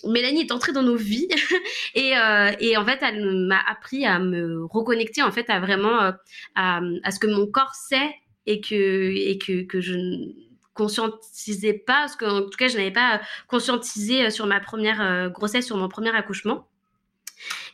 Mélanie 0.05 0.41
est 0.41 0.53
entrée 0.53 0.73
dans 0.73 0.83
nos 0.83 0.97
vies 0.97 1.29
et, 1.95 2.19
euh, 2.19 2.51
et 2.59 2.77
en 2.77 2.85
fait, 2.85 2.99
elle 3.03 3.47
m'a 3.47 3.61
appris 3.69 4.05
à 4.05 4.19
me 4.19 4.65
reconnecter 4.65 5.23
en 5.23 5.31
fait 5.31 5.49
à 5.49 5.61
vraiment 5.61 5.99
à, 6.57 6.81
à, 7.05 7.11
ce 7.13 7.21
que 7.21 7.29
mon 7.29 7.47
corps 7.47 7.75
sait 7.75 8.15
et 8.47 8.61
que 8.61 8.75
et 8.75 9.39
que, 9.39 9.63
que 9.63 9.81
je 9.81 9.95
ne 9.95 10.33
conscientisais 10.75 11.73
pas, 11.73 12.01
parce 12.01 12.17
qu'en 12.17 12.43
tout 12.43 12.59
cas, 12.59 12.67
je 12.67 12.77
n'avais 12.77 12.91
pas 12.91 13.21
conscientisé 13.47 14.31
sur 14.31 14.47
ma 14.47 14.59
première 14.59 15.31
grossesse, 15.31 15.67
sur 15.67 15.77
mon 15.77 15.89
premier 15.89 16.15
accouchement. 16.15 16.69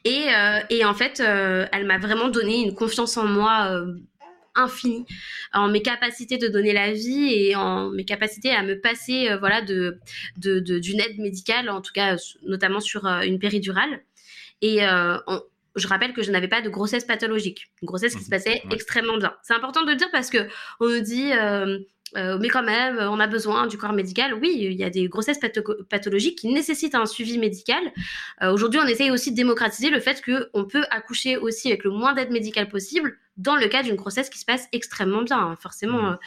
Et, 0.05 0.27
euh, 0.35 0.61
et 0.71 0.85
en 0.85 0.95
fait, 0.95 1.21
euh, 1.21 1.67
elle 1.73 1.87
m'a 1.87 1.99
vraiment 1.99 2.29
donné 2.29 2.63
une 2.63 2.75
confiance 2.75 3.17
en 3.17 3.25
moi 3.25 3.69
euh, 3.71 3.95
infinie 4.55 5.07
en 5.55 5.69
mes 5.69 5.81
capacités 5.81 6.37
de 6.37 6.49
donner 6.49 6.73
la 6.73 6.93
vie 6.93 7.33
et 7.33 7.57
en 7.57 7.89
mes 7.91 8.05
capacités 8.05 8.51
à 8.51 8.63
me 8.63 8.79
passer 8.79 9.35
voilà 9.41 9.63
de 9.63 9.99
d'une 10.37 10.61
de, 10.63 11.03
aide 11.03 11.19
médicale 11.19 11.71
en 11.71 11.81
tout 11.81 11.93
cas 11.95 12.17
notamment 12.43 12.81
sur 12.81 13.07
une 13.07 13.39
péridurale. 13.39 14.03
Et 14.61 14.81
je 15.75 15.89
rappelle 15.89 16.13
que 16.13 16.23
je 16.23 16.31
n'avais 16.31 16.49
pas 16.49 16.61
de 16.61 16.69
grossesse 16.69 17.05
pathologique. 17.05 17.71
Une 17.81 17.87
grossesse 17.87 18.15
qui 18.15 18.21
se 18.21 18.27
mhm. 18.27 18.31
passait 18.31 18.63
extrêmement 18.71 19.17
bien. 19.17 19.35
C'est 19.43 19.55
important 19.55 19.85
de 19.85 19.91
le 19.91 19.97
dire 19.97 20.11
parce 20.13 20.29
que 20.29 20.47
on 20.81 20.89
nous 20.91 21.01
dit 21.01 21.31
euh, 22.17 22.39
mais 22.39 22.49
quand 22.49 22.63
même, 22.63 22.99
on 22.99 23.21
a 23.21 23.27
besoin 23.27 23.67
du 23.67 23.79
corps 23.79 23.93
médical. 23.93 24.35
Oui, 24.35 24.57
il 24.59 24.75
y 24.75 24.85
a 24.85 24.91
des 24.91 25.09
grossesses 25.09 25.41
pathologiques 25.89 26.39
qui 26.39 26.49
nécessitent 26.49 26.95
un 26.95 27.07
suivi 27.07 27.39
médical. 27.39 27.81
Euh, 28.43 28.53
aujourd'hui, 28.53 28.81
on 28.83 28.87
essaye 28.87 29.11
aussi 29.11 29.31
de 29.31 29.37
démocratiser 29.37 29.91
le 29.91 30.01
fait 30.01 30.23
qu'on 30.23 30.65
peut 30.65 30.85
accoucher 30.91 31.37
aussi 31.37 31.69
avec 31.69 31.85
le 31.85 31.91
moins 31.91 32.13
d'aide 32.13 32.31
médicale 32.31 32.69
possible 32.69 33.19
dans 33.39 33.57
le 33.57 33.67
cas 33.69 33.83
d'une 33.83 33.97
grossesse 33.97 34.29
qui 34.29 34.39
se 34.39 34.45
passe 34.45 34.69
extrêmement 34.73 35.23
bien, 35.23 35.39
hein, 35.39 35.57
forcément. 35.59 36.03
Mmh. 36.03 36.19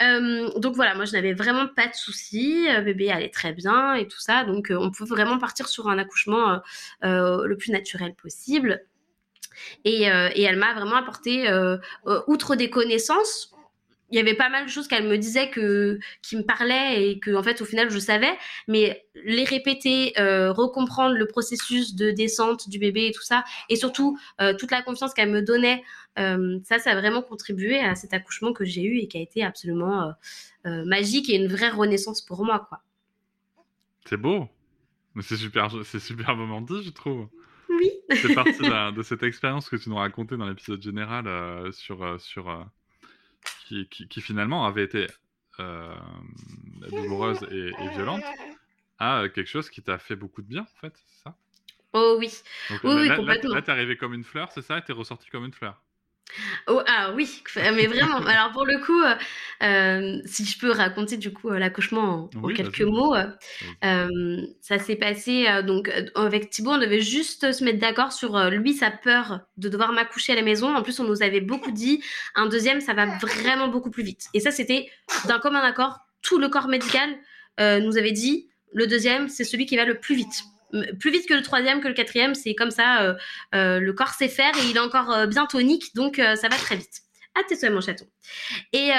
Euh, 0.00 0.58
donc 0.58 0.74
voilà, 0.74 0.94
moi 0.94 1.04
je 1.04 1.12
n'avais 1.12 1.34
vraiment 1.34 1.66
pas 1.68 1.88
de 1.88 1.94
soucis, 1.94 2.66
bébé 2.82 3.10
allait 3.10 3.28
très 3.28 3.52
bien 3.52 3.94
et 3.94 4.08
tout 4.08 4.18
ça, 4.18 4.44
donc 4.44 4.72
on 4.74 4.90
peut 4.90 5.04
vraiment 5.04 5.36
partir 5.36 5.68
sur 5.68 5.88
un 5.88 5.98
accouchement 5.98 6.62
le 7.02 7.54
plus 7.56 7.70
naturel 7.70 8.14
possible. 8.14 8.82
Et, 9.84 10.04
et 10.04 10.42
elle 10.42 10.56
m'a 10.56 10.72
vraiment 10.72 10.96
apporté, 10.96 11.46
outre 12.26 12.56
des 12.56 12.70
connaissances, 12.70 13.52
il 14.12 14.16
y 14.16 14.20
avait 14.20 14.34
pas 14.34 14.50
mal 14.50 14.66
de 14.66 14.70
choses 14.70 14.88
qu'elle 14.88 15.08
me 15.08 15.16
disait 15.16 15.48
que 15.48 15.98
qui 16.20 16.36
me 16.36 16.42
parlaient 16.42 17.08
et 17.08 17.18
que 17.18 17.34
en 17.34 17.42
fait 17.42 17.60
au 17.62 17.64
final 17.64 17.90
je 17.90 17.98
savais. 17.98 18.32
Mais 18.68 19.06
les 19.14 19.44
répéter 19.44 20.12
euh, 20.20 20.52
recomprendre 20.52 21.16
le 21.16 21.26
processus 21.26 21.94
de 21.94 22.10
descente 22.10 22.68
du 22.68 22.78
bébé 22.78 23.06
et 23.06 23.12
tout 23.12 23.22
ça 23.22 23.42
et 23.70 23.76
surtout 23.76 24.18
euh, 24.40 24.54
toute 24.54 24.70
la 24.70 24.82
confiance 24.82 25.14
qu'elle 25.14 25.30
me 25.30 25.40
donnait 25.40 25.82
euh, 26.18 26.58
ça 26.64 26.78
ça 26.78 26.90
a 26.90 26.94
vraiment 26.94 27.22
contribué 27.22 27.80
à 27.80 27.94
cet 27.94 28.12
accouchement 28.12 28.52
que 28.52 28.66
j'ai 28.66 28.82
eu 28.82 28.98
et 28.98 29.08
qui 29.08 29.16
a 29.16 29.20
été 29.20 29.42
absolument 29.42 30.12
magique 30.64 31.30
et 31.30 31.36
une 31.36 31.48
vraie 31.48 31.70
renaissance 31.70 32.20
pour 32.20 32.44
moi 32.44 32.66
quoi. 32.68 32.82
C'est 34.04 34.18
beau. 34.18 34.46
Mais 35.14 35.22
c'est 35.22 35.36
super 35.36 35.72
c'est 35.84 36.00
super 36.00 36.36
moment 36.36 36.60
dit 36.60 36.82
je 36.84 36.90
trouve. 36.90 37.28
Oui. 37.70 37.90
C'est 38.10 38.34
parti 38.34 38.52
de, 38.58 38.94
de, 38.94 39.02
cette 39.02 39.22
expérience 39.22 39.70
que 39.70 39.76
tu 39.76 39.88
nous 39.88 39.96
racontais 39.96 40.36
dans 40.36 40.46
l'épisode 40.46 40.82
général 40.82 41.72
sur 41.72 42.20
sur 42.20 42.68
qui, 43.68 44.20
finalement 44.20 44.66
avait 44.66 44.84
été 44.84 45.06
euh, 45.60 45.94
douloureuse 46.90 47.42
et, 47.50 47.72
violente, 47.94 48.24
à 48.98 49.24
quelque 49.34 49.48
chose 49.48 49.70
qui 49.70 49.82
t'a 49.82 49.98
fait 49.98 50.16
beaucoup 50.16 50.42
de 50.42 50.46
bien, 50.46 50.62
en 50.62 50.80
fait, 50.80 50.92
c'est 51.06 51.22
ça? 51.24 51.36
Oh 51.94 52.16
oui. 52.18 52.32
oui, 52.84 53.08
là, 53.08 53.16
complètement. 53.16 53.54
Là, 53.54 53.62
t'es 53.62 53.70
arrivé 53.70 53.96
comme 53.96 54.14
une 54.14 54.24
fleur, 54.24 54.50
c'est 54.52 54.62
ça? 54.62 54.78
Et 54.78 54.82
t'es 54.82 54.92
ressorti 54.92 55.28
comme 55.28 55.44
une 55.44 55.52
fleur? 55.52 55.82
Oh, 56.66 56.80
ah 56.86 57.12
oui, 57.14 57.42
mais 57.56 57.86
vraiment. 57.86 58.18
Alors 58.26 58.52
pour 58.52 58.64
le 58.64 58.78
coup, 58.78 59.00
euh, 59.02 59.14
euh, 59.62 60.20
si 60.24 60.44
je 60.44 60.58
peux 60.58 60.70
raconter 60.70 61.16
du 61.16 61.32
coup 61.32 61.50
l'accouchement 61.50 62.30
en, 62.34 62.48
quelques 62.48 62.82
mots, 62.82 63.14
ça 63.82 64.78
s'est 64.78 64.96
passé 64.96 65.46
donc 65.64 65.90
avec 66.14 66.50
Thibaut, 66.50 66.72
on 66.72 66.78
devait 66.78 67.00
juste 67.00 67.52
se 67.52 67.64
mettre 67.64 67.78
d'accord 67.78 68.12
sur 68.12 68.50
lui 68.50 68.74
sa 68.74 68.90
peur 68.90 69.40
de 69.56 69.68
devoir 69.68 69.92
m'accoucher 69.92 70.32
à 70.32 70.36
la 70.36 70.42
maison. 70.42 70.74
En 70.74 70.82
plus, 70.82 71.00
on 71.00 71.04
nous 71.04 71.22
avait 71.22 71.40
beaucoup 71.40 71.70
dit 71.70 72.02
un 72.34 72.46
deuxième, 72.46 72.80
ça 72.80 72.94
va 72.94 73.06
vraiment 73.18 73.68
beaucoup 73.68 73.90
plus 73.90 74.02
vite. 74.02 74.26
Et 74.34 74.40
ça, 74.40 74.50
c'était 74.50 74.88
d'un 75.26 75.38
commun 75.38 75.60
accord. 75.60 76.00
Tout 76.22 76.38
le 76.38 76.48
corps 76.48 76.68
médical 76.68 77.10
nous 77.58 77.98
avait 77.98 78.12
dit 78.12 78.48
le 78.72 78.86
deuxième, 78.86 79.28
c'est 79.28 79.44
celui 79.44 79.66
qui 79.66 79.76
va 79.76 79.84
le 79.84 79.98
plus 79.98 80.14
vite 80.14 80.44
plus 80.98 81.10
vite 81.10 81.28
que 81.28 81.34
le 81.34 81.42
troisième, 81.42 81.80
que 81.80 81.88
le 81.88 81.94
quatrième. 81.94 82.34
C'est 82.34 82.54
comme 82.54 82.70
ça, 82.70 83.02
euh, 83.02 83.14
euh, 83.54 83.80
le 83.80 83.92
corps 83.92 84.14
sait 84.14 84.28
faire 84.28 84.52
et 84.56 84.70
il 84.70 84.76
est 84.76 84.80
encore 84.80 85.10
euh, 85.10 85.26
bien 85.26 85.46
tonique, 85.46 85.94
donc 85.94 86.16
ça 86.16 86.48
va 86.48 86.56
très 86.56 86.76
vite. 86.76 87.02
À 87.34 87.42
tes 87.44 87.56
souhaits, 87.56 87.72
mon 87.72 87.80
chaton. 87.80 88.04
Et, 88.74 88.90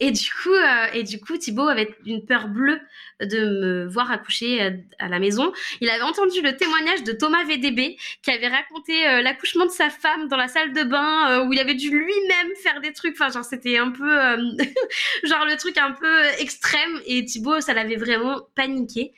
et 0.00 0.10
du 0.10 0.30
coup, 0.42 0.54
et 0.92 1.02
du 1.04 1.20
coup, 1.20 1.36
Thibaut 1.36 1.68
avait 1.68 1.94
une 2.04 2.26
peur 2.26 2.48
bleue 2.48 2.80
de 3.20 3.38
me 3.38 3.86
voir 3.86 4.10
accoucher 4.10 4.82
à 4.98 5.08
la 5.08 5.20
maison. 5.20 5.52
Il 5.80 5.88
avait 5.88 6.02
entendu 6.02 6.40
le 6.42 6.56
témoignage 6.56 7.04
de 7.04 7.12
Thomas 7.12 7.44
VDB 7.44 7.96
qui 8.22 8.30
avait 8.32 8.48
raconté 8.48 9.00
l'accouchement 9.22 9.64
de 9.64 9.70
sa 9.70 9.90
femme 9.90 10.26
dans 10.26 10.36
la 10.36 10.48
salle 10.48 10.72
de 10.72 10.82
bain 10.82 11.46
où 11.46 11.52
il 11.52 11.60
avait 11.60 11.74
dû 11.74 11.88
lui-même 11.88 12.48
faire 12.64 12.80
des 12.80 12.92
trucs. 12.92 13.14
Enfin, 13.14 13.30
genre 13.30 13.44
c'était 13.44 13.78
un 13.78 13.92
peu, 13.92 14.10
genre 15.24 15.46
le 15.46 15.56
truc 15.56 15.78
un 15.78 15.92
peu 15.92 16.24
extrême. 16.40 17.00
Et 17.06 17.24
Thibaut, 17.24 17.60
ça 17.60 17.74
l'avait 17.74 17.96
vraiment 17.96 18.40
paniqué. 18.56 19.14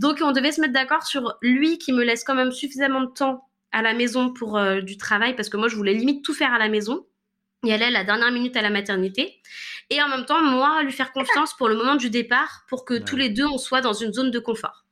Donc 0.00 0.18
on 0.22 0.32
devait 0.32 0.52
se 0.52 0.60
mettre 0.60 0.72
d'accord 0.72 1.02
sur 1.02 1.36
lui 1.42 1.78
qui 1.78 1.92
me 1.92 2.02
laisse 2.02 2.24
quand 2.24 2.34
même 2.34 2.52
suffisamment 2.52 3.02
de 3.02 3.10
temps 3.10 3.46
à 3.70 3.82
la 3.82 3.92
maison 3.92 4.32
pour 4.32 4.56
euh, 4.56 4.80
du 4.80 4.96
travail 4.96 5.36
parce 5.36 5.48
que 5.48 5.56
moi 5.56 5.68
je 5.68 5.76
voulais 5.76 5.92
limite 5.94 6.24
tout 6.24 6.34
faire 6.34 6.52
à 6.52 6.58
la 6.58 6.68
maison 6.68 7.06
et 7.66 7.72
aller 7.72 7.90
la 7.90 8.04
dernière 8.04 8.30
minute 8.30 8.56
à 8.56 8.62
la 8.62 8.70
maternité 8.70 9.40
et 9.90 10.02
en 10.02 10.08
même 10.08 10.24
temps 10.24 10.42
moi 10.42 10.82
lui 10.82 10.92
faire 10.92 11.12
confiance 11.12 11.54
pour 11.54 11.68
le 11.68 11.76
moment 11.76 11.96
du 11.96 12.10
départ 12.10 12.64
pour 12.68 12.84
que 12.84 12.94
tous 12.94 13.16
les 13.16 13.28
deux 13.28 13.46
on 13.46 13.58
soit 13.58 13.80
dans 13.80 13.92
une 13.92 14.12
zone 14.12 14.30
de 14.30 14.38
confort. 14.38 14.84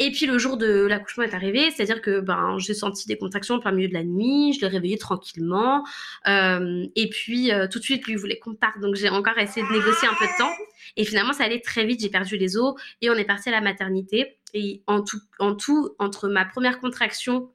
Et 0.00 0.10
puis 0.10 0.26
le 0.26 0.38
jour 0.38 0.56
de 0.56 0.86
l'accouchement 0.86 1.22
est 1.22 1.34
arrivé, 1.34 1.70
c'est-à-dire 1.70 2.02
que 2.02 2.18
ben 2.18 2.56
j'ai 2.58 2.74
senti 2.74 3.06
des 3.06 3.16
contractions 3.16 3.60
plein 3.60 3.70
milieu 3.70 3.88
de 3.88 3.94
la 3.94 4.02
nuit, 4.02 4.52
je 4.52 4.60
l'ai 4.60 4.66
réveillé 4.66 4.98
tranquillement, 4.98 5.84
euh, 6.26 6.84
et 6.96 7.08
puis 7.08 7.52
euh, 7.52 7.68
tout 7.70 7.78
de 7.78 7.84
suite 7.84 8.04
lui 8.06 8.16
voulait 8.16 8.38
qu'on 8.38 8.54
parte, 8.54 8.80
donc 8.80 8.96
j'ai 8.96 9.08
encore 9.08 9.38
essayé 9.38 9.64
de 9.64 9.72
négocier 9.72 10.08
un 10.08 10.14
peu 10.18 10.26
de 10.26 10.38
temps. 10.38 10.50
Et 10.96 11.04
finalement 11.04 11.32
ça 11.32 11.44
allait 11.44 11.60
très 11.60 11.84
vite, 11.84 12.00
j'ai 12.00 12.08
perdu 12.08 12.36
les 12.36 12.56
os 12.56 12.74
et 13.02 13.10
on 13.10 13.14
est 13.14 13.24
parti 13.24 13.50
à 13.50 13.52
la 13.52 13.60
maternité. 13.60 14.38
Et 14.52 14.82
en 14.86 15.02
tout, 15.02 15.18
en 15.40 15.54
tout 15.54 15.94
entre 15.98 16.28
ma 16.28 16.44
première 16.44 16.80
contraction 16.80 17.50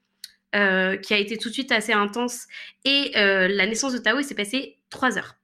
euh, 0.56 0.98
qui 0.98 1.14
a 1.14 1.18
été 1.18 1.38
tout 1.38 1.50
de 1.50 1.54
suite 1.54 1.72
assez 1.72 1.94
intense 1.94 2.48
et 2.86 3.12
la 3.14 3.66
naissance 3.66 3.94
de 3.94 3.98
Tao, 4.00 4.20
il 4.20 4.24
s'est 4.24 4.36
passé 4.36 4.78
trois 4.90 5.18
heures. 5.18 5.36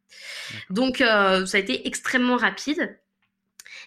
Donc 0.69 0.97
ça 0.97 1.43
a 1.53 1.57
été 1.57 1.87
extrêmement 1.87 2.37
rapide. 2.37 2.97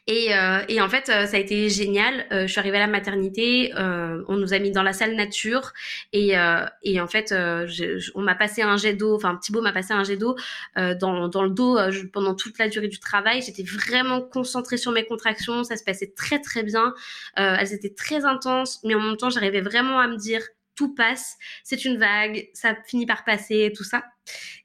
Et, 0.08 0.34
euh, 0.34 0.60
et, 0.68 0.80
en 0.80 0.88
fait, 0.88 1.10
euh, 1.10 1.26
ça 1.26 1.36
a 1.36 1.38
été 1.38 1.68
génial. 1.68 2.26
Euh, 2.32 2.46
je 2.46 2.52
suis 2.52 2.58
arrivée 2.58 2.78
à 2.78 2.80
la 2.80 2.86
maternité, 2.86 3.74
euh, 3.76 4.24
on 4.26 4.36
nous 4.36 4.54
a 4.54 4.58
mis 4.58 4.72
dans 4.72 4.82
la 4.82 4.94
salle 4.94 5.14
nature 5.14 5.72
et, 6.14 6.38
euh, 6.38 6.64
et 6.82 6.98
en 6.98 7.06
fait, 7.06 7.28
je, 7.28 8.10
on 8.14 8.22
m'a 8.22 8.34
passé 8.34 8.62
un 8.62 8.78
jet 8.78 8.94
d'eau, 8.94 9.14
enfin 9.14 9.36
Thibaut 9.36 9.60
m'a 9.60 9.72
passé 9.72 9.92
un 9.92 10.04
jet 10.04 10.16
d'eau 10.16 10.34
dans, 10.76 11.28
dans 11.28 11.42
le 11.42 11.50
dos 11.50 11.78
pendant 12.12 12.34
toute 12.34 12.58
la 12.58 12.68
durée 12.68 12.88
du 12.88 12.98
travail. 12.98 13.42
J'étais 13.42 13.62
vraiment 13.62 14.22
concentrée 14.22 14.78
sur 14.78 14.92
mes 14.92 15.04
contractions, 15.04 15.62
ça 15.62 15.76
se 15.76 15.84
passait 15.84 16.14
très 16.16 16.40
très 16.40 16.62
bien. 16.62 16.94
elles 17.36 17.74
étaient 17.74 17.94
très 17.94 18.24
intenses, 18.24 18.80
mais 18.84 18.94
en 18.94 19.00
même 19.00 19.16
temps, 19.18 19.28
j'arrivais 19.28 19.60
vraiment 19.60 20.00
à 20.00 20.08
me 20.08 20.16
dire 20.16 20.40
tout 20.78 20.94
passe, 20.94 21.36
c'est 21.64 21.84
une 21.84 21.98
vague, 21.98 22.48
ça 22.54 22.76
finit 22.86 23.04
par 23.04 23.24
passer, 23.24 23.72
tout 23.76 23.84
ça. 23.84 24.04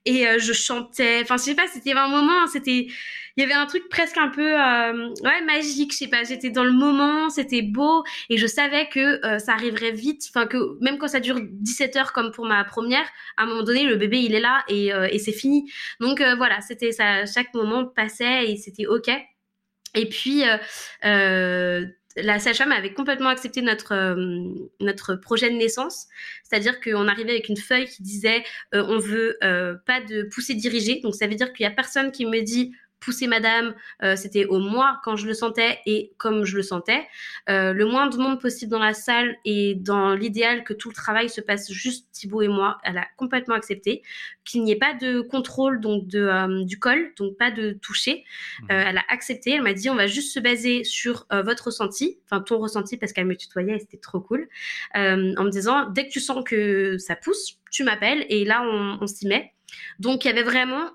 Et 0.06 0.26
je 0.40 0.54
chantais, 0.54 1.22
enfin 1.24 1.38
je 1.38 1.44
sais 1.44 1.56
pas, 1.56 1.68
c'était 1.68 1.94
un 1.94 2.08
moment, 2.08 2.48
c'était 2.48 2.88
il 3.36 3.42
y 3.42 3.44
avait 3.44 3.54
un 3.54 3.66
truc 3.66 3.90
presque 3.90 4.18
un 4.18 4.30
peu 4.30 4.60
euh, 4.60 5.10
ouais 5.24 5.42
magique 5.46 5.92
je 5.94 5.98
sais 5.98 6.08
pas 6.08 6.24
j'étais 6.24 6.50
dans 6.50 6.64
le 6.64 6.72
moment 6.72 7.30
c'était 7.30 7.62
beau 7.62 8.04
et 8.30 8.38
je 8.38 8.48
savais 8.48 8.88
que 8.90 9.26
euh, 9.26 9.40
ça 9.40 9.54
arriverait 9.54 9.92
vite 9.92 10.24
enfin 10.30 10.46
que 10.46 10.78
même 10.82 10.98
quand 10.98 11.08
ça 11.08 11.20
dure 11.20 11.40
17 11.42 11.96
heures 11.96 12.14
comme 12.14 12.32
pour 12.32 12.46
ma 12.46 12.64
première 12.64 13.06
à 13.38 13.44
un 13.44 13.46
moment 13.48 13.64
donné 13.64 13.84
le 13.84 13.96
bébé 13.96 14.20
il 14.20 14.36
est 14.36 14.40
là 14.40 14.64
euh, 14.70 15.08
et 15.10 15.20
c'est 15.20 15.32
fini 15.32 15.72
donc 16.00 16.22
voilà 16.38 16.62
c'était 16.62 16.92
ça 16.92 17.26
chaque 17.26 17.54
moment 17.54 17.86
passait 17.86 18.52
et 18.52 18.58
c'était 18.58 18.86
ok 18.86 19.10
et 19.96 20.10
puis 20.10 20.44
la 22.16 22.40
sage-femme 22.40 22.72
avait 22.72 22.94
complètement 22.94 23.30
accepté 23.30 23.62
notre 23.62 24.16
notre 24.80 25.16
projet 25.16 25.50
de 25.50 25.56
naissance, 25.56 26.08
c'est-à-dire 26.44 26.80
qu'on 26.80 27.08
arrivait 27.08 27.32
avec 27.32 27.50
une 27.50 27.58
feuille 27.58 27.88
qui 27.88 28.04
disait 28.04 28.44
on 28.72 29.00
veut 29.00 29.38
pas 29.86 30.02
de 30.02 30.24
poussée 30.24 30.56
dirigée, 30.56 31.00
donc 31.02 31.16
ça 31.16 31.28
veut 31.28 31.36
dire 31.36 31.54
qu'il 31.54 31.64
y 31.64 31.68
a 31.68 31.72
personne 31.72 32.12
qui 32.12 32.26
me 32.26 32.42
dit 32.42 32.74
pousser 33.04 33.28
madame, 33.28 33.76
euh, 34.02 34.16
c'était 34.16 34.46
au 34.46 34.60
moi 34.60 35.00
quand 35.04 35.16
je 35.16 35.28
le 35.28 35.34
sentais 35.34 35.80
et 35.86 36.14
comme 36.18 36.46
je 36.46 36.56
le 36.56 36.64
sentais. 36.64 37.06
Euh, 37.50 37.74
le 37.74 37.86
moins 37.86 38.08
de 38.08 38.18
monde 38.18 38.40
possible 38.40 38.72
dans 38.72 38.80
la 38.80 38.94
salle 38.94 39.36
et 39.46 39.76
dans 39.76 40.14
l'idéal 40.14 40.64
que 40.64 40.74
tout 40.74 40.90
le 40.90 40.96
travail 40.96 41.30
se 41.30 41.42
passe 41.42 41.72
juste 41.72 42.08
Thibaut 42.12 42.42
et 42.42 42.48
moi, 42.48 42.78
elle 42.84 42.98
a 42.98 43.06
complètement 43.18 43.56
accepté. 43.56 44.04
Qu'il 44.46 44.64
n'y 44.64 44.72
ait 44.72 44.78
pas 44.78 44.94
de 44.94 45.22
contrôle 45.22 45.80
donc 45.80 46.08
de, 46.08 46.20
euh, 46.20 46.64
du 46.64 46.80
col, 46.80 47.14
donc 47.18 47.38
pas 47.38 47.52
de 47.52 47.74
toucher. 47.74 48.24
Mmh. 48.62 48.66
elle 48.70 48.98
a 48.98 49.04
accepté, 49.10 49.52
elle 49.52 49.62
m'a 49.62 49.74
dit 49.74 49.90
on 49.90 49.96
va 49.96 50.08
juste 50.08 50.34
se 50.34 50.40
baser 50.40 50.84
sur 50.84 51.26
votre 51.32 51.66
ressenti, 51.66 52.20
enfin 52.26 52.42
ton 52.42 52.60
ressenti 52.60 52.98
parce 52.98 53.14
qu'elle 53.14 53.26
me 53.26 53.36
tutoyait 53.36 53.76
et 53.76 53.80
c'était 53.80 53.98
trop 53.98 54.20
cool, 54.20 54.48
en 54.96 55.18
me 55.18 55.50
disant 55.50 55.90
dès 55.90 56.08
que 56.08 56.12
tu 56.12 56.20
sens 56.20 56.44
que 56.46 56.98
ça 56.98 57.16
pousse, 57.16 57.60
tu 57.72 57.84
m'appelles 57.84 58.26
et 58.30 58.46
là 58.46 58.62
on, 58.64 58.98
on 59.02 59.08
s'y 59.08 59.28
met. 59.28 59.54
Donc 60.00 60.26
il 60.26 60.28
y 60.28 60.32
avait 60.32 60.44
vraiment 60.44 60.92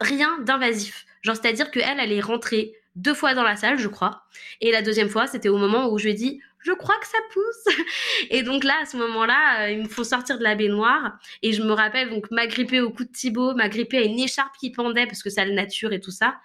rien 0.00 0.38
d'invasif. 0.40 1.06
Genre, 1.24 1.34
c'est-à-dire 1.34 1.70
qu'elle, 1.70 1.98
elle 1.98 2.12
est 2.12 2.20
rentrée 2.20 2.74
deux 2.94 3.14
fois 3.14 3.34
dans 3.34 3.42
la 3.42 3.56
salle, 3.56 3.78
je 3.78 3.88
crois. 3.88 4.22
Et 4.60 4.70
la 4.70 4.82
deuxième 4.82 5.08
fois, 5.08 5.26
c'était 5.26 5.48
au 5.48 5.56
moment 5.56 5.90
où 5.90 5.98
je 5.98 6.04
lui 6.04 6.10
ai 6.12 6.14
dit, 6.14 6.40
je 6.60 6.72
crois 6.72 6.94
que 7.00 7.06
ça 7.06 7.18
pousse. 7.32 7.76
Et 8.30 8.42
donc 8.42 8.64
là, 8.64 8.74
à 8.82 8.86
ce 8.86 8.96
moment-là, 8.96 9.64
euh, 9.64 9.70
il 9.70 9.82
me 9.82 9.88
faut 9.88 10.04
sortir 10.04 10.38
de 10.38 10.44
la 10.44 10.54
baignoire. 10.54 11.18
Et 11.42 11.52
je 11.52 11.62
me 11.62 11.72
rappelle 11.72 12.10
donc 12.10 12.30
m'agripper 12.30 12.80
au 12.80 12.90
cou 12.90 13.04
de 13.04 13.10
Thibaut, 13.10 13.54
m'agripper 13.54 13.98
à 13.98 14.02
une 14.02 14.18
écharpe 14.18 14.56
qui 14.58 14.70
pendait 14.70 15.06
parce 15.06 15.22
que 15.22 15.30
ça 15.30 15.44
le 15.44 15.52
nature 15.52 15.92
et 15.92 16.00
tout 16.00 16.10
ça. 16.10 16.36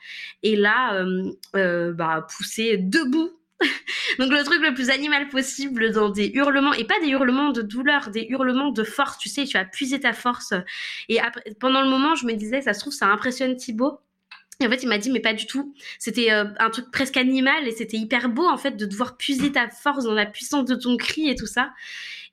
Et 0.43 0.55
là, 0.55 0.95
euh, 0.95 1.31
euh, 1.55 1.93
bah, 1.93 2.27
pousser 2.35 2.77
debout. 2.77 3.31
donc 4.19 4.31
le 4.31 4.41
truc 4.45 4.61
le 4.61 4.73
plus 4.73 4.89
animal 4.89 5.27
possible 5.27 5.91
dans 5.91 6.07
des 6.07 6.31
hurlements 6.33 6.71
et 6.71 6.85
pas 6.85 6.97
des 7.01 7.09
hurlements 7.09 7.51
de 7.51 7.61
douleur, 7.61 8.09
des 8.09 8.25
hurlements 8.29 8.71
de 8.71 8.83
force. 8.83 9.17
Tu 9.17 9.29
sais, 9.29 9.45
tu 9.45 9.57
as 9.57 9.65
puisé 9.65 9.99
ta 9.99 10.13
force. 10.13 10.53
Et 11.09 11.19
pendant 11.59 11.81
le 11.81 11.89
moment, 11.89 12.15
je 12.15 12.25
me 12.25 12.33
disais, 12.33 12.61
ça 12.61 12.73
se 12.73 12.79
trouve, 12.79 12.93
ça 12.93 13.07
impressionne 13.07 13.55
Thibaut. 13.55 13.99
Et 14.61 14.67
en 14.67 14.69
fait, 14.69 14.83
il 14.83 14.89
m'a 14.89 14.97
dit, 14.97 15.09
mais 15.09 15.21
pas 15.21 15.33
du 15.33 15.45
tout. 15.45 15.73
C'était 15.99 16.31
euh, 16.31 16.45
un 16.59 16.69
truc 16.69 16.91
presque 16.91 17.15
animal 17.15 17.67
et 17.67 17.71
c'était 17.71 17.97
hyper 17.97 18.27
beau, 18.29 18.45
en 18.45 18.57
fait, 18.57 18.71
de 18.71 18.85
devoir 18.85 19.15
puiser 19.15 19.51
ta 19.51 19.69
force 19.69 20.03
dans 20.03 20.13
la 20.13 20.25
puissance 20.25 20.65
de 20.65 20.75
ton 20.75 20.97
cri 20.97 21.29
et 21.29 21.35
tout 21.35 21.47
ça. 21.47 21.71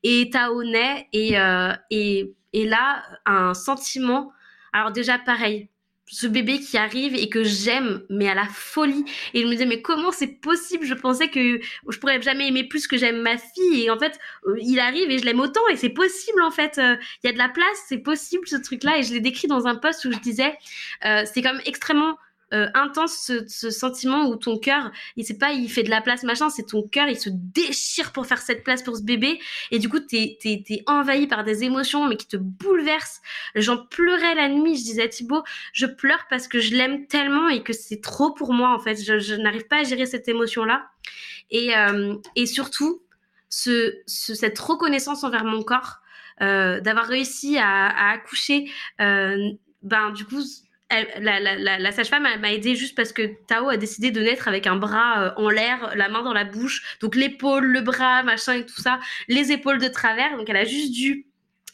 Et 0.03 0.29
t'as 0.33 0.51
au 0.51 0.63
euh, 0.63 1.73
et, 1.91 2.35
et 2.53 2.67
là, 2.67 3.05
un 3.27 3.55
sentiment. 3.55 4.33
Alors, 4.73 4.91
déjà, 4.91 5.19
pareil, 5.19 5.69
ce 6.09 6.27
bébé 6.27 6.61
qui 6.61 6.79
arrive 6.79 7.15
et 7.15 7.29
que 7.29 7.43
j'aime, 7.43 8.03
mais 8.11 8.29
à 8.29 8.35
la 8.35 8.47
folie. 8.47 9.05
Et 9.35 9.43
je 9.43 9.47
me 9.47 9.53
disais, 9.53 9.67
mais 9.67 9.83
comment 9.83 10.13
c'est 10.13 10.41
possible? 10.41 10.85
Je 10.85 10.95
pensais 10.95 11.29
que 11.29 11.61
je 11.89 11.99
pourrais 11.99 12.21
jamais 12.23 12.49
aimer 12.49 12.65
plus 12.65 12.87
que 12.87 12.97
j'aime 12.97 13.23
ma 13.23 13.37
fille. 13.39 13.85
Et 13.85 13.91
en 13.91 13.99
fait, 13.99 14.19
euh, 14.47 14.57
il 14.61 14.79
arrive 14.79 15.11
et 15.11 15.19
je 15.19 15.25
l'aime 15.25 15.41
autant. 15.41 15.67
Et 15.71 15.77
c'est 15.77 15.91
possible, 15.91 16.43
en 16.43 16.51
fait. 16.51 16.75
Il 16.77 17.27
y 17.27 17.29
a 17.29 17.33
de 17.33 17.39
la 17.39 17.49
place, 17.49 17.85
c'est 17.89 17.99
possible, 17.99 18.47
ce 18.47 18.57
truc-là. 18.57 18.99
Et 18.99 19.03
je 19.03 19.13
l'ai 19.15 19.21
décrit 19.21 19.49
dans 19.49 19.67
un 19.67 19.75
post 19.75 20.05
où 20.05 20.13
je 20.13 20.19
disais, 20.19 20.57
euh, 21.05 21.25
c'est 21.33 21.43
même 21.43 21.61
extrêmement 21.65 22.17
euh, 22.55 22.69
intense 22.75 23.33
ce, 23.49 23.71
sentiment 23.71 24.29
où 24.29 24.37
ton 24.37 24.57
cœur, 24.57 24.93
il 25.17 25.25
sait 25.25 25.37
pas, 25.37 25.51
il 25.51 25.69
fait 25.69 25.83
de 25.83 25.91
la 25.91 26.01
place 26.01 26.23
machin, 26.23 26.49
c'est 26.49 26.67
ton 26.67 26.87
cœur, 26.87 27.09
il 27.09 27.19
se 27.19 27.29
déchire 27.33 28.13
pour 28.13 28.25
faire 28.25 28.39
cette 28.39 28.63
place 28.63 28.85
pour 28.85 28.97
ce 28.97 29.03
bébé, 29.03 29.41
et 29.73 29.81
du 29.81 29.89
coup 29.89 29.99
t'es 29.99 30.39
es, 30.45 30.83
envahi 30.87 31.27
par 31.27 31.43
des 31.43 31.65
émotions 31.65 32.07
mais 32.07 32.17
qui 32.17 32.29
te 32.29 32.37
bouleversent. 32.37 33.21
J'en 33.57 33.85
pleurais 33.85 34.37
la 34.37 34.49
nuit, 34.49 34.77
je 34.77 34.85
disais 34.85 35.03
à 35.03 35.09
Thibaut, 35.09 35.43
je 35.73 35.87
pleure 35.87 36.27
parce 36.31 36.47
que 36.47 36.61
je 36.61 36.77
l'aime 36.77 37.09
tellement 37.09 37.49
et 37.49 37.65
que 37.65 37.73
c'est 37.73 38.01
trop 38.01 38.33
pour 38.33 38.53
moi 38.53 38.73
en 38.73 38.79
fait, 38.79 38.95
je, 38.95 39.35
n'arrive 39.35 39.67
pas 39.67 39.81
à 39.81 39.83
gérer 39.83 40.07
cette 40.07 40.29
émotion 40.29 40.65
là, 40.65 40.87
et, 41.51 41.77
euh, 41.77 42.15
et 42.37 42.47
surtout 42.47 43.03
ce, 43.49 43.93
ce, 44.07 44.35
cette 44.35 44.59
reconnaissance 44.61 45.25
envers 45.25 45.45
mon 45.45 45.65
corps, 45.65 45.97
euh, 46.43 46.81
d'avoir 46.81 47.07
réussi 47.07 47.59
à, 47.59 47.89
à 47.89 48.13
accoucher, 48.13 48.71
ben 48.99 50.11
du 50.11 50.25
coup 50.25 50.43
la, 50.91 51.93
sage-femme 51.93 52.27
m'a 52.41 52.53
aidé 52.53 52.77
juste 52.77 52.95
parce 52.95 53.13
que 53.13 53.23
Tao 53.47 53.69
a 53.69 53.77
décidé 53.77 54.11
de 54.11 54.21
naître 54.21 54.49
avec 54.49 54.67
un 54.67 54.77
bras 54.77 55.23
euh, 55.23 55.31
en 55.37 55.51
l'air, 55.51 55.93
la 55.97 56.09
main 56.09 56.23
dans 56.23 56.33
la 56.33 56.45
bouche, 56.45 56.97
donc 57.01 57.17
l'épaule, 57.17 57.67
le 57.67 57.81
bras, 57.81 58.23
machin 58.23 58.55
et 58.55 58.67
tout 58.67 58.81
ça, 58.81 59.01
les 59.29 59.53
épaules 59.53 59.79
de 59.79 59.89
travers. 59.89 60.37
Donc 60.37 60.49
elle 60.49 60.57
a 60.57 60.65
juste 60.65 60.93
dû 60.93 61.27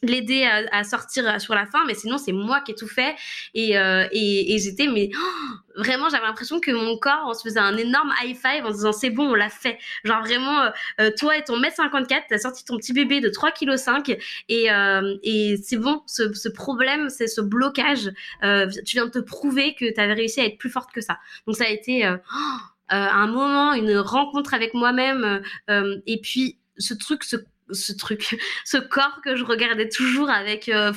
l'aider 0.03 0.45
à, 0.45 0.83
sortir 0.83 1.41
sur 1.41 1.55
la 1.55 1.67
fin, 1.67 1.85
mais 1.87 1.95
sinon 1.95 2.19
c'est 2.19 2.33
moi 2.33 2.61
qui 2.61 2.73
ai 2.73 2.75
tout 2.75 2.89
fait 2.89 3.15
et, 3.55 3.79
euh, 3.79 4.09
et, 4.11 4.53
et 4.55 4.59
j'étais 4.59 4.89
mais 4.89 5.11
oh, 5.15 5.47
vraiment 5.77 6.09
j'avais 6.09 6.27
l'impression 6.27 6.61
que 6.61 6.71
mon 6.71 6.99
corps 6.99 7.25
on 7.27 7.35
se 7.35 7.43
faisait 7.43 7.61
un 7.61 7.77
énorme 7.77 8.13
high 8.23 8.37
five 8.37 8.65
en 8.65 8.71
disant 8.71 8.93
c'est 8.93 9.11
bon 9.11 9.31
on 9.31 9.35
l'a 9.35 9.49
fait. 9.49 9.79
Genre 10.05 10.21
vraiment 10.21 10.61
euh, 10.63 10.71
euh 11.01 11.11
toi 11.17 11.37
et 11.37 11.45
ton 11.45 11.59
mètre 11.59 11.77
54 11.77 12.25
t'as 12.29 12.39
sorti 12.39 12.65
ton 12.65 12.77
petit 12.77 12.93
bébé 12.93 13.21
de 13.21 13.29
3 13.29 13.53
kg 13.53 13.77
5 13.77 14.17
et, 14.49 14.71
euh, 14.71 15.17
et 15.23 15.57
c'est 15.63 15.77
bon 15.77 16.03
ce, 16.07 16.33
ce 16.33 16.49
problème 16.49 17.09
c'est 17.09 17.27
ce 17.27 17.41
blocage 17.41 18.11
euh, 18.43 18.69
tu 18.85 18.97
viens 18.97 19.07
de 19.07 19.11
te 19.11 19.19
prouver 19.19 19.75
que 19.75 19.93
tu 19.93 20.01
avais 20.01 20.15
réussi 20.15 20.41
à 20.41 20.47
être 20.47 20.59
plus 20.59 20.71
forte 20.71 20.93
que 20.93 21.01
ça. 21.01 21.19
Donc 21.47 21.57
ça 21.57 21.65
a 21.65 21.69
été 21.69 22.09
oh, 22.09 22.57
un 22.89 23.27
moment 23.27 23.73
une 23.75 23.99
rencontre 23.99 24.55
avec 24.55 24.75
moi-même 24.75 25.43
et 25.69 26.21
puis 26.21 26.59
ce 26.79 26.95
truc 26.95 27.25
ce 27.25 27.37
ce 27.71 27.93
truc, 27.93 28.37
ce 28.65 28.77
corps 28.77 29.21
que 29.25 29.37
je 29.37 29.45
regardais 29.45 29.89
toujours 29.89 30.31
avec 30.31 30.69
euh, 30.69 30.93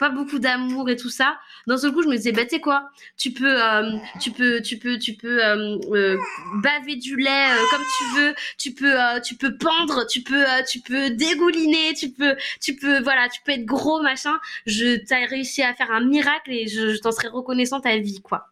pas 0.00 0.08
beaucoup 0.08 0.38
d'amour 0.38 0.88
et 0.88 0.96
tout 0.96 1.10
ça. 1.10 1.38
Dans 1.66 1.76
ce 1.76 1.86
coup, 1.86 2.02
je 2.02 2.08
me 2.08 2.16
disais, 2.16 2.32
bah, 2.32 2.44
tu 2.44 2.56
sais 2.56 2.60
quoi, 2.60 2.90
tu 3.16 3.32
peux, 3.32 3.62
euh, 3.62 3.98
tu 4.20 4.32
peux, 4.32 4.60
tu 4.62 4.78
peux, 4.78 4.98
tu 4.98 5.14
peux 5.14 5.44
euh, 5.44 6.18
baver 6.56 6.96
du 6.96 7.16
lait 7.16 7.48
comme 7.70 7.82
tu 7.98 8.04
veux, 8.16 8.34
tu 8.58 8.72
peux, 8.72 8.96
tu 9.22 9.36
peux 9.36 9.56
pendre, 9.56 10.06
tu 10.06 10.22
peux, 10.22 10.44
tu 10.66 10.80
peux 10.80 11.10
dégouliner, 11.10 11.94
tu 11.94 12.10
peux, 12.10 12.34
tu 12.60 12.74
peux, 12.74 13.00
voilà, 13.02 13.28
tu 13.28 13.40
peux 13.44 13.52
être 13.52 13.66
gros, 13.66 14.02
machin. 14.02 14.40
Je 14.66 14.96
t'ai 14.96 15.26
réussi 15.26 15.62
à 15.62 15.74
faire 15.74 15.92
un 15.92 16.00
miracle 16.00 16.50
et 16.50 16.66
je, 16.66 16.94
je 16.94 16.98
t'en 17.00 17.12
serais 17.12 17.28
reconnaissante 17.28 17.84
à 17.86 17.96
vie, 17.98 18.20
quoi. 18.22 18.48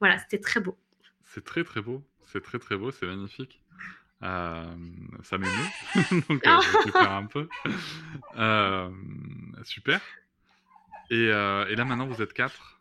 Voilà, 0.00 0.18
c'était 0.18 0.38
très 0.38 0.60
beau. 0.60 0.76
C'est 1.24 1.44
très 1.44 1.64
très 1.64 1.80
beau, 1.80 2.02
c'est 2.30 2.42
très 2.42 2.58
très 2.58 2.76
beau, 2.76 2.90
c'est 2.90 3.06
magnifique. 3.06 3.60
Euh, 4.22 4.74
ça 5.22 5.38
m'émeut, 5.38 5.52
donc 6.28 6.46
euh, 6.46 6.60
je 6.86 6.92
vais 6.92 6.98
un 7.08 7.24
peu. 7.24 7.48
Euh, 8.36 8.90
super. 9.64 10.00
Et, 11.10 11.28
euh, 11.28 11.66
et, 11.66 11.74
là 11.74 11.84
maintenant 11.84 12.06
vous 12.06 12.22
êtes 12.22 12.32
quatre. 12.32 12.80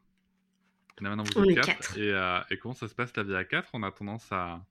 Et 0.99 1.03
là 1.03 1.09
maintenant 1.09 1.23
vous 1.23 1.49
êtes 1.49 1.65
quatre. 1.65 1.97
Et, 1.97 2.11
euh, 2.11 2.39
et, 2.49 2.57
comment 2.57 2.73
ça 2.75 2.87
se 2.87 2.95
passe 2.95 3.15
la 3.17 3.23
vie 3.23 3.35
à 3.35 3.43
quatre? 3.43 3.69
On 3.73 3.83
a 3.83 3.91
tendance 3.91 4.31
à, 4.31 4.63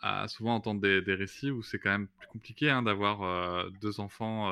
à, 0.00 0.28
souvent 0.28 0.54
entendre 0.54 0.80
des, 0.80 1.02
des 1.02 1.14
récits 1.14 1.50
où 1.50 1.62
c'est 1.62 1.78
quand 1.78 1.90
même 1.90 2.06
plus 2.06 2.28
compliqué 2.28 2.70
hein, 2.70 2.82
d'avoir 2.82 3.22
euh, 3.22 3.68
deux 3.80 4.00
enfants. 4.00 4.50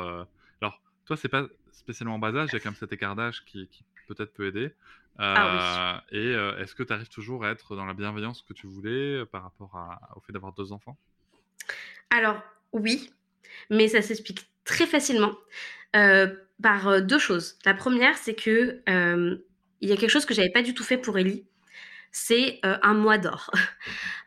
Alors 0.61 0.81
toi 1.07 1.17
c'est 1.17 1.29
pas 1.29 1.47
spécialement 1.71 2.17
en 2.17 2.19
bas 2.19 2.35
âge, 2.35 2.51
il 2.53 2.55
y 2.55 2.57
a 2.57 2.61
quand 2.61 2.71
même 2.71 2.77
cet 2.77 2.93
écart 2.93 3.17
d'âge 3.17 3.45
qui, 3.45 3.69
qui 3.69 3.85
peut-être 4.09 4.33
peut 4.33 4.47
aider. 4.47 4.75
Ah 5.19 6.03
oui. 6.11 6.19
Et 6.19 6.33
est-ce 6.33 6.75
que 6.75 6.83
tu 6.83 6.93
arrives 6.93 7.09
toujours 7.09 7.45
à 7.45 7.51
être 7.51 7.77
dans 7.77 7.87
la 7.87 7.95
bienveillance 7.95 8.43
que 8.43 8.53
tu 8.53 8.67
voulais 8.67 9.25
par 9.27 9.45
rapport 9.45 9.77
à, 9.77 10.17
au 10.17 10.21
fait 10.21 10.33
d'avoir 10.33 10.53
deux 10.53 10.73
enfants? 10.73 10.99
Alors, 12.11 12.43
oui, 12.73 13.11
mais 13.71 13.89
ça 13.89 14.03
s'explique 14.03 14.52
très 14.64 14.87
facilement 14.87 15.33
euh, 15.96 16.29
par 16.62 16.88
euh, 16.88 17.01
deux 17.01 17.18
choses. 17.18 17.59
La 17.64 17.75
première, 17.75 18.16
c'est 18.16 18.35
que 18.35 18.81
euh, 18.88 19.37
il 19.81 19.88
y 19.88 19.92
a 19.92 19.96
quelque 19.96 20.11
chose 20.11 20.27
que 20.27 20.35
j'avais 20.35 20.51
pas 20.51 20.62
du 20.62 20.75
tout 20.75 20.85
fait 20.85 20.98
pour 20.98 21.18
Ellie 21.18 21.44
c'est 22.14 22.61
un 22.62 22.92
mois 22.92 23.16
d'or. 23.16 23.51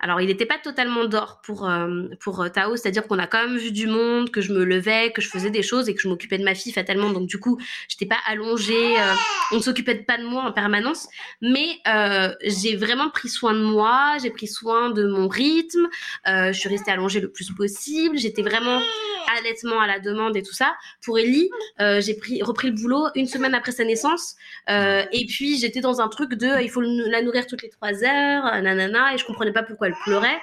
Alors, 0.06 0.22
il 0.22 0.28
n'était 0.28 0.46
pas 0.46 0.60
totalement 0.60 1.06
d'or 1.06 1.42
pour, 1.44 1.68
euh, 1.68 2.04
pour 2.20 2.40
euh, 2.44 2.50
Tao, 2.50 2.76
c'est-à-dire 2.76 3.08
qu'on 3.08 3.18
a 3.18 3.26
quand 3.26 3.44
même 3.44 3.58
vu 3.58 3.72
du 3.72 3.88
monde, 3.88 4.30
que 4.30 4.40
je 4.40 4.54
me 4.54 4.64
levais, 4.64 5.12
que 5.12 5.20
je 5.20 5.30
faisais 5.30 5.50
des 5.50 5.64
choses 5.64 5.90
et 5.90 5.96
que 5.96 6.02
je 6.02 6.08
m'occupais 6.08 6.38
de 6.38 6.44
ma 6.44 6.54
fille 6.54 6.72
fatalement. 6.72 7.10
Donc, 7.10 7.26
du 7.26 7.40
coup, 7.40 7.60
j'étais 7.88 8.06
pas 8.06 8.20
allongée, 8.28 8.96
on 9.52 9.56
ne 9.56 9.62
s'occupait 9.62 9.96
pas 9.96 10.20
de 10.20 10.24
moi 10.24 10.44
en 10.44 10.52
permanence. 10.52 11.08
Mais 11.42 11.80
j'ai 12.44 12.76
vraiment 12.76 13.10
pris 13.10 13.30
soin 13.30 13.56
de 13.56 13.64
moi, 13.64 14.18
j'ai 14.22 14.30
pris 14.30 14.46
soin 14.46 14.92
de 14.92 15.08
mon 15.08 15.28
rythme, 15.28 15.88
je 16.28 16.54
suis 16.54 16.70
restée 16.70 16.92
allongée 16.92 17.20
le 17.20 17.32
plus 17.32 17.52
possible, 17.52 18.18
j'étais 18.18 18.44
vraiment 18.44 18.80
allaitement 19.40 19.80
à 19.80 19.88
la 19.88 20.00
demande 20.00 20.38
et 20.38 20.44
tout 20.44 20.54
ça. 20.54 20.76
Pour 21.04 21.18
Ellie, 21.18 21.50
j'ai 21.80 22.14
pris, 22.14 22.44
repris 22.44 22.70
le 22.70 22.76
boulot 22.76 23.08
une 23.16 23.28
semaine 23.28 23.56
après 23.56 23.72
sa 23.72 23.84
naissance. 23.86 24.36
et 24.68 25.26
puis, 25.28 25.58
j'étais 25.58 25.82
dans 25.82 26.00
un 26.00 26.10
truc 26.10 26.36
de 26.36 26.62
il 26.62 26.70
faut 26.70 26.82
la 26.82 27.22
nourrir 27.22 27.48
toutes 27.48 27.64
les 27.64 27.70
trois 27.70 28.04
heures, 28.04 28.46
euh, 28.46 28.62
nanana, 28.62 29.14
et 29.14 29.18
je 29.18 29.26
comprenais 29.26 29.52
pas 29.52 29.64
pourquoi 29.64 29.88
elle 29.88 29.95
pleurait. 30.04 30.40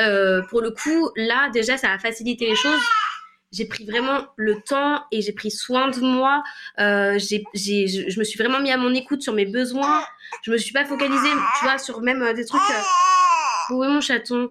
Euh, 0.00 0.42
pour 0.42 0.60
le 0.60 0.70
coup, 0.70 1.10
là, 1.16 1.50
déjà, 1.50 1.76
ça 1.76 1.92
a 1.92 1.98
facilité 1.98 2.46
les 2.46 2.56
choses. 2.56 2.80
J'ai 3.52 3.66
pris 3.66 3.84
vraiment 3.84 4.26
le 4.36 4.60
temps 4.60 5.04
et 5.10 5.22
j'ai 5.22 5.32
pris 5.32 5.50
soin 5.50 5.88
de 5.88 6.00
moi. 6.00 6.42
Euh, 6.78 7.18
j'ai, 7.18 7.44
j'ai, 7.52 7.88
je, 7.88 8.18
me 8.18 8.24
suis 8.24 8.38
vraiment 8.38 8.60
mis 8.60 8.70
à 8.70 8.76
mon 8.76 8.94
écoute 8.94 9.22
sur 9.22 9.32
mes 9.32 9.46
besoins. 9.46 10.04
Je 10.42 10.52
me 10.52 10.56
suis 10.56 10.72
pas 10.72 10.84
focalisée, 10.84 11.30
tu 11.58 11.64
vois, 11.64 11.78
sur 11.78 12.00
même 12.00 12.32
des 12.34 12.44
trucs. 12.44 12.60
Oui, 13.70 13.88
mon 13.88 14.00
chaton 14.00 14.50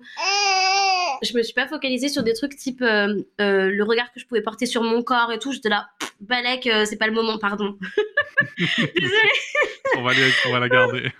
je 1.22 1.36
me 1.36 1.44
suis 1.44 1.54
pas 1.54 1.68
focalisée 1.68 2.08
sur 2.08 2.24
des 2.24 2.34
trucs 2.34 2.56
type 2.56 2.80
le 2.80 3.82
regard 3.82 4.10
que 4.14 4.22
je 4.22 4.26
pouvais 4.26 4.42
porter 4.42 4.66
sur 4.66 4.84
mon 4.84 5.04
corps 5.04 5.34
et 5.34 5.40
tout. 5.40 5.52
J'étais 5.52 5.68
là, 5.68 5.90
Balek, 6.22 6.70
c'est 6.86 6.96
pas 6.96 7.08
le 7.08 7.12
moment, 7.14 7.38
pardon. 7.38 7.78
Désolée. 8.58 9.20
on, 9.98 10.02
va 10.02 10.12
on 10.46 10.52
va 10.52 10.60
la 10.60 10.70
garder. 10.70 11.12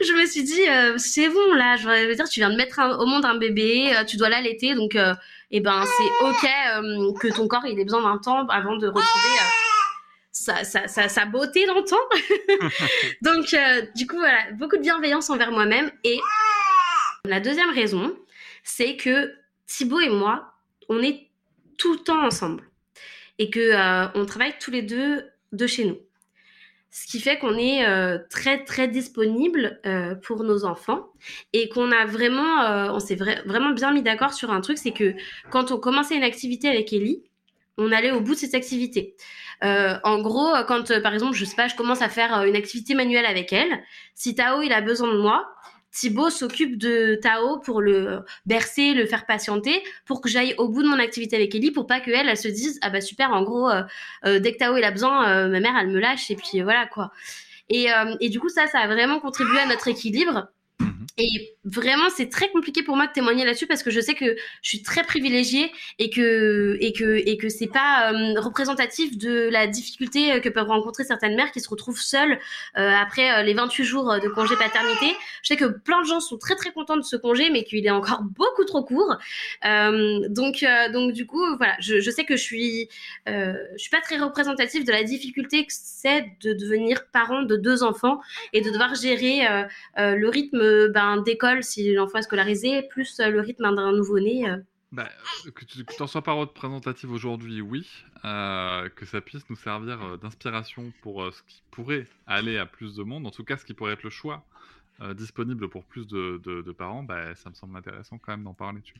je 0.00 0.12
me 0.12 0.26
suis 0.26 0.42
dit, 0.42 0.68
euh, 0.68 0.94
c'est 0.98 1.28
bon 1.28 1.54
là, 1.54 1.76
je 1.76 1.88
veux 1.88 2.14
dire, 2.14 2.28
tu 2.28 2.40
viens 2.40 2.50
de 2.50 2.56
mettre 2.56 2.80
au 2.98 3.06
monde 3.06 3.24
un 3.24 3.36
bébé, 3.36 3.94
euh, 3.96 4.04
tu 4.04 4.16
dois 4.16 4.28
l'allaiter, 4.28 4.74
donc 4.74 4.96
euh, 4.96 5.14
eh 5.50 5.60
ben 5.60 5.84
c'est 5.84 6.26
ok 6.26 7.18
que 7.20 7.34
ton 7.34 7.48
corps 7.48 7.64
il 7.66 7.78
ait 7.78 7.84
besoin 7.84 8.02
d'un 8.02 8.18
temps 8.18 8.46
avant 8.48 8.76
de 8.76 8.86
retrouver 8.86 9.36
sa, 10.32 10.64
sa, 10.64 11.08
sa, 11.08 11.24
beauté 11.26 11.66
dans 11.66 11.76
le 11.76 11.84
temps. 11.84 11.96
donc 13.22 13.56
du 13.94 14.06
coup 14.06 14.16
voilà, 14.16 14.50
beaucoup 14.52 14.76
de 14.76 14.82
bienveillance 14.82 15.30
envers 15.30 15.52
moi-même. 15.52 15.90
Et 16.02 16.18
la 17.24 17.40
deuxième 17.40 17.70
raison, 17.70 18.16
c'est 18.62 18.96
que 18.96 19.32
Thibaut 19.66 20.00
et 20.00 20.10
moi, 20.10 20.54
on 20.88 21.02
est 21.02 21.28
tout 21.78 21.92
le 21.92 21.98
temps 22.00 22.24
ensemble 22.24 22.64
et 23.38 23.48
que 23.50 24.16
on 24.18 24.26
travaille 24.26 24.54
tous 24.58 24.70
les 24.70 24.82
deux 24.82 25.24
de 25.52 25.66
chez 25.66 25.84
nous. 25.84 25.98
Ce 26.96 27.08
qui 27.08 27.18
fait 27.18 27.40
qu'on 27.40 27.58
est 27.58 27.84
euh, 27.84 28.18
très 28.30 28.62
très 28.62 28.86
disponible 28.86 29.80
euh, 29.84 30.14
pour 30.14 30.44
nos 30.44 30.64
enfants 30.64 31.08
et 31.52 31.68
qu'on 31.68 31.90
a 31.90 32.06
vraiment, 32.06 32.62
euh, 32.62 32.92
on 32.92 33.00
s'est 33.00 33.16
vraiment 33.16 33.70
bien 33.70 33.92
mis 33.92 34.00
d'accord 34.00 34.32
sur 34.32 34.52
un 34.52 34.60
truc, 34.60 34.78
c'est 34.78 34.92
que 34.92 35.12
quand 35.50 35.72
on 35.72 35.78
commençait 35.78 36.14
une 36.14 36.22
activité 36.22 36.68
avec 36.68 36.92
Ellie, 36.92 37.24
on 37.78 37.90
allait 37.90 38.12
au 38.12 38.20
bout 38.20 38.34
de 38.34 38.38
cette 38.38 38.54
activité. 38.54 39.16
en 39.60 40.20
gros, 40.20 40.52
quand 40.68 41.00
par 41.02 41.14
exemple, 41.14 41.34
je 41.34 41.44
sais 41.44 41.56
pas, 41.56 41.66
je 41.66 41.74
commence 41.74 42.00
à 42.00 42.08
faire 42.08 42.44
une 42.44 42.54
activité 42.54 42.94
manuelle 42.94 43.26
avec 43.26 43.52
elle, 43.52 43.82
si 44.14 44.36
Tao 44.36 44.62
il 44.62 44.72
a 44.72 44.80
besoin 44.80 45.12
de 45.12 45.18
moi, 45.18 45.52
Thibaut 45.94 46.28
s'occupe 46.28 46.76
de 46.76 47.14
Tao 47.22 47.60
pour 47.60 47.80
le 47.80 48.24
bercer, 48.46 48.94
le 48.94 49.06
faire 49.06 49.26
patienter, 49.26 49.82
pour 50.06 50.20
que 50.20 50.28
j'aille 50.28 50.54
au 50.58 50.68
bout 50.68 50.82
de 50.82 50.88
mon 50.88 50.98
activité 50.98 51.36
avec 51.36 51.54
Ellie, 51.54 51.70
pour 51.70 51.86
pas 51.86 52.00
qu'elle, 52.00 52.28
elle 52.28 52.36
se 52.36 52.48
dise 52.48 52.78
ah 52.82 52.90
bah 52.90 53.00
super, 53.00 53.30
en 53.30 53.42
gros, 53.42 53.70
euh, 53.70 53.82
euh, 54.26 54.40
dès 54.40 54.52
que 54.52 54.58
Tao 54.58 54.76
il 54.76 54.84
a 54.84 54.90
besoin, 54.90 55.28
euh, 55.28 55.48
ma 55.48 55.60
mère 55.60 55.76
elle 55.80 55.88
me 55.88 56.00
lâche 56.00 56.30
et 56.30 56.36
puis 56.36 56.62
voilà 56.62 56.86
quoi. 56.86 57.12
Et, 57.70 57.86
et 58.20 58.28
du 58.28 58.40
coup 58.40 58.50
ça, 58.50 58.66
ça 58.66 58.80
a 58.80 58.86
vraiment 58.86 59.20
contribué 59.20 59.58
à 59.58 59.66
notre 59.66 59.88
équilibre. 59.88 60.48
Et 61.18 61.54
vraiment, 61.64 62.10
c'est 62.14 62.28
très 62.28 62.48
compliqué 62.50 62.82
pour 62.82 62.96
moi 62.96 63.06
de 63.06 63.12
témoigner 63.12 63.44
là-dessus 63.44 63.66
parce 63.66 63.82
que 63.82 63.90
je 63.90 64.00
sais 64.00 64.14
que 64.14 64.36
je 64.62 64.68
suis 64.68 64.82
très 64.82 65.02
privilégiée 65.02 65.72
et 65.98 66.10
que 66.10 66.76
et 66.80 66.92
que 66.92 67.26
et 67.26 67.36
que 67.36 67.48
c'est 67.48 67.68
pas 67.68 68.12
euh, 68.12 68.40
représentatif 68.40 69.16
de 69.16 69.48
la 69.50 69.66
difficulté 69.66 70.32
euh, 70.32 70.40
que 70.40 70.48
peuvent 70.48 70.68
rencontrer 70.68 71.04
certaines 71.04 71.36
mères 71.36 71.52
qui 71.52 71.60
se 71.60 71.68
retrouvent 71.68 72.00
seules 72.00 72.38
euh, 72.76 72.90
après 72.90 73.44
les 73.44 73.54
28 73.54 73.84
jours 73.84 74.20
de 74.20 74.28
congé 74.28 74.56
paternité. 74.56 75.06
Je 75.42 75.48
sais 75.48 75.56
que 75.56 75.64
plein 75.64 76.02
de 76.02 76.06
gens 76.06 76.20
sont 76.20 76.36
très 76.36 76.54
très 76.54 76.70
contents 76.72 76.96
de 76.96 77.02
ce 77.02 77.16
congé, 77.16 77.48
mais 77.50 77.64
qu'il 77.64 77.86
est 77.86 77.90
encore 77.90 78.22
beaucoup 78.36 78.64
trop 78.64 78.84
court. 78.84 79.16
donc 79.62 80.64
donc 80.92 81.12
du 81.12 81.26
coup, 81.26 81.44
voilà, 81.56 81.76
je, 81.80 82.00
je 82.00 82.10
sais 82.10 82.24
que 82.24 82.36
je 82.36 82.42
suis 82.42 82.88
je 83.26 83.78
suis 83.78 83.90
pas 83.90 84.00
très 84.00 84.18
représentative 84.18 84.84
de 84.84 84.92
la 84.92 85.02
difficulté 85.02 85.64
que 85.64 85.72
c'est 85.74 86.26
de 86.42 86.52
devenir 86.52 87.06
parent 87.12 87.42
de 87.42 87.56
deux 87.56 87.82
enfants 87.82 88.20
et 88.52 88.60
de 88.60 88.70
devoir 88.70 88.94
gérer 88.94 89.46
le 89.96 90.28
rythme 90.28 90.88
ben, 90.94 91.20
d'école 91.22 91.62
si 91.62 91.92
l'enfant 91.92 92.18
est 92.18 92.22
scolarisé, 92.22 92.82
plus 92.82 93.20
euh, 93.20 93.28
le 93.28 93.40
rythme 93.40 93.74
d'un 93.74 93.92
nouveau-né 93.92 94.48
euh. 94.48 94.56
bah, 94.92 95.08
que 95.54 95.64
tu 95.64 95.84
n'en 96.00 96.06
sois 96.06 96.22
pas 96.22 96.32
représentative 96.32 97.10
aujourd'hui, 97.10 97.60
oui. 97.60 97.86
Euh, 98.24 98.88
que 98.88 99.04
ça 99.04 99.20
puisse 99.20 99.48
nous 99.50 99.56
servir 99.56 100.18
d'inspiration 100.18 100.92
pour 101.02 101.30
ce 101.32 101.42
qui 101.42 101.62
pourrait 101.70 102.06
aller 102.26 102.56
à 102.56 102.64
plus 102.64 102.94
de 102.94 103.02
monde, 103.02 103.26
en 103.26 103.30
tout 103.30 103.44
cas 103.44 103.58
ce 103.58 103.64
qui 103.66 103.74
pourrait 103.74 103.92
être 103.92 104.04
le 104.04 104.10
choix 104.10 104.44
disponible 105.16 105.68
pour 105.68 105.84
plus 105.84 106.06
de, 106.06 106.72
parents, 106.72 107.02
bah, 107.02 107.34
ça 107.34 107.50
me 107.50 107.54
semble 107.54 107.76
intéressant 107.76 108.16
quand 108.16 108.32
même 108.32 108.44
d'en 108.44 108.54
parler 108.54 108.80
dessus. 108.80 108.94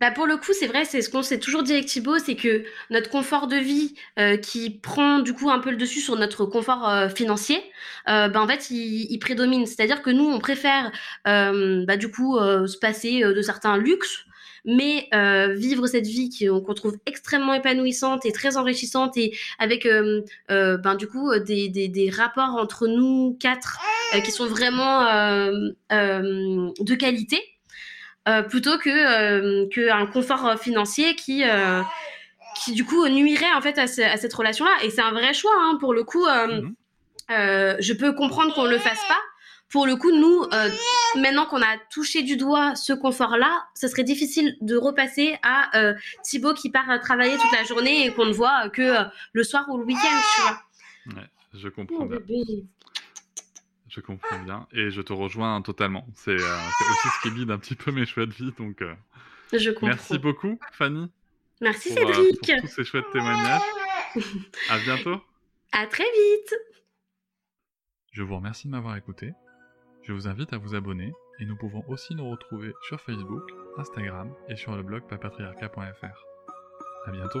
Bah 0.00 0.12
pour 0.12 0.26
le 0.26 0.36
coup, 0.36 0.52
c'est 0.52 0.68
vrai, 0.68 0.84
c'est 0.84 1.02
ce 1.02 1.10
qu'on 1.10 1.22
s'est 1.24 1.40
toujours 1.40 1.64
dit 1.64 1.72
avec 1.72 1.86
Thibaut, 1.86 2.18
c'est 2.18 2.36
que 2.36 2.62
notre 2.90 3.10
confort 3.10 3.48
de 3.48 3.56
vie 3.56 3.94
euh, 4.20 4.36
qui 4.36 4.70
prend 4.70 5.18
du 5.18 5.34
coup 5.34 5.50
un 5.50 5.58
peu 5.58 5.70
le 5.70 5.76
dessus 5.76 6.00
sur 6.00 6.14
notre 6.14 6.44
confort 6.44 6.88
euh, 6.88 7.08
financier, 7.08 7.60
euh, 8.08 8.28
bah 8.28 8.40
en 8.40 8.46
fait, 8.46 8.70
il, 8.70 9.18
prédomine. 9.18 9.66
C'est-à-dire 9.66 10.02
que 10.02 10.10
nous, 10.10 10.24
on 10.24 10.38
préfère 10.38 10.92
bah 11.24 11.96
du 11.96 12.10
coup 12.10 12.38
se 12.38 12.78
passer 12.78 13.22
de 13.22 13.42
certains 13.42 13.76
luxes, 13.76 14.24
mais 14.64 15.08
vivre 15.56 15.86
cette 15.88 16.06
vie 16.06 16.30
qu'on 16.48 16.74
trouve 16.74 16.96
extrêmement 17.06 17.54
épanouissante 17.54 18.24
et 18.24 18.32
très 18.32 18.56
enrichissante 18.56 19.16
et 19.16 19.36
avec 19.58 19.88
ben 20.48 20.94
du 20.94 21.08
coup 21.08 21.36
des, 21.40 22.10
rapports 22.14 22.54
entre 22.54 22.86
nous 22.86 23.36
quatre 23.40 23.78
qui 24.24 24.30
sont 24.30 24.46
vraiment 24.46 25.04
de 25.90 26.94
qualité. 26.94 27.40
Euh, 28.28 28.42
plutôt 28.42 28.76
que 28.76 28.90
euh, 28.90 29.66
qu'un 29.68 30.04
confort 30.06 30.46
euh, 30.46 30.56
financier 30.56 31.14
qui 31.14 31.44
qui 32.62 32.72
du 32.72 32.84
coup 32.84 33.06
nuirait 33.08 33.52
en 33.56 33.62
fait 33.62 33.78
à, 33.78 33.86
cette 33.86 34.34
relation 34.34 34.66
là 34.66 34.72
et 34.82 34.90
c'est 34.90 35.00
un 35.00 35.12
vrai 35.12 35.32
choix 35.32 35.54
hein, 35.56 35.78
pour 35.80 35.94
le 35.94 36.02
coup 36.04 36.26
mhm. 36.26 36.74
je 37.28 37.92
peux 37.92 38.12
comprendre 38.12 38.52
qu'on 38.54 38.66
le 38.66 38.78
fasse 38.78 39.02
pas 39.06 39.20
pour 39.70 39.86
le 39.86 39.96
coup, 39.96 40.10
nous, 40.10 40.46
maintenant 41.20 41.44
qu'on 41.44 41.60
a 41.60 41.76
touché 41.92 42.22
du 42.22 42.38
doigt 42.38 42.74
ce 42.74 42.94
confort-là, 42.94 43.66
ce 43.74 43.86
serait 43.86 44.02
difficile 44.02 44.56
de 44.62 44.78
repasser 44.78 45.36
à 45.42 45.76
euh, 45.76 45.92
Thibaut 46.22 46.54
qui 46.54 46.70
part 46.70 46.86
travailler 47.02 47.36
toute 47.36 47.52
la 47.52 47.64
journée 47.64 48.06
et 48.06 48.14
qu'on 48.14 48.24
ne 48.24 48.32
voit 48.32 48.70
que 48.70 48.94
le 49.34 49.44
soir 49.44 49.66
ou 49.68 49.76
le 49.76 49.84
week-end, 49.84 50.20
tu 50.34 50.40
vois. 50.40 51.20
Ouais, 51.20 51.28
je 51.52 51.68
comprends 51.68 52.06
bien. 52.06 52.18
Je 53.88 54.00
comprends 54.00 54.38
bien 54.40 54.66
et 54.72 54.90
je 54.90 55.00
te 55.00 55.12
rejoins 55.12 55.62
totalement. 55.62 56.06
C'est 56.14 56.30
euh, 56.30 56.34
aussi 56.34 57.08
ce 57.08 57.22
qui 57.22 57.34
guide 57.34 57.50
un 57.50 57.58
petit 57.58 57.74
peu 57.74 57.90
mes 57.90 58.06
choix 58.06 58.26
de 58.26 58.32
vie. 58.32 58.52
Donc, 58.58 58.82
euh, 58.82 58.94
je 59.52 59.70
comprends. 59.70 59.88
Merci 59.88 60.18
beaucoup, 60.18 60.58
Fanny. 60.72 61.10
Merci, 61.60 61.94
pour, 61.94 62.14
Cédric. 62.14 62.40
pour 62.40 62.60
tous 62.60 62.74
ces 62.74 62.84
chouettes 62.84 63.10
témoignages. 63.12 63.62
à 64.70 64.78
bientôt. 64.78 65.20
À 65.72 65.86
très 65.86 66.04
vite. 66.04 66.54
Je 68.12 68.22
vous 68.22 68.36
remercie 68.36 68.66
de 68.66 68.72
m'avoir 68.72 68.96
écouté. 68.96 69.32
Je 70.02 70.12
vous 70.12 70.28
invite 70.28 70.52
à 70.52 70.58
vous 70.58 70.74
abonner 70.74 71.12
et 71.40 71.44
nous 71.44 71.56
pouvons 71.56 71.84
aussi 71.88 72.14
nous 72.14 72.28
retrouver 72.30 72.72
sur 72.88 73.00
Facebook, 73.00 73.50
Instagram 73.76 74.32
et 74.48 74.56
sur 74.56 74.74
le 74.76 74.82
blog 74.82 75.02
papatriarca.fr. 75.08 76.24
À 77.06 77.10
bientôt. 77.10 77.40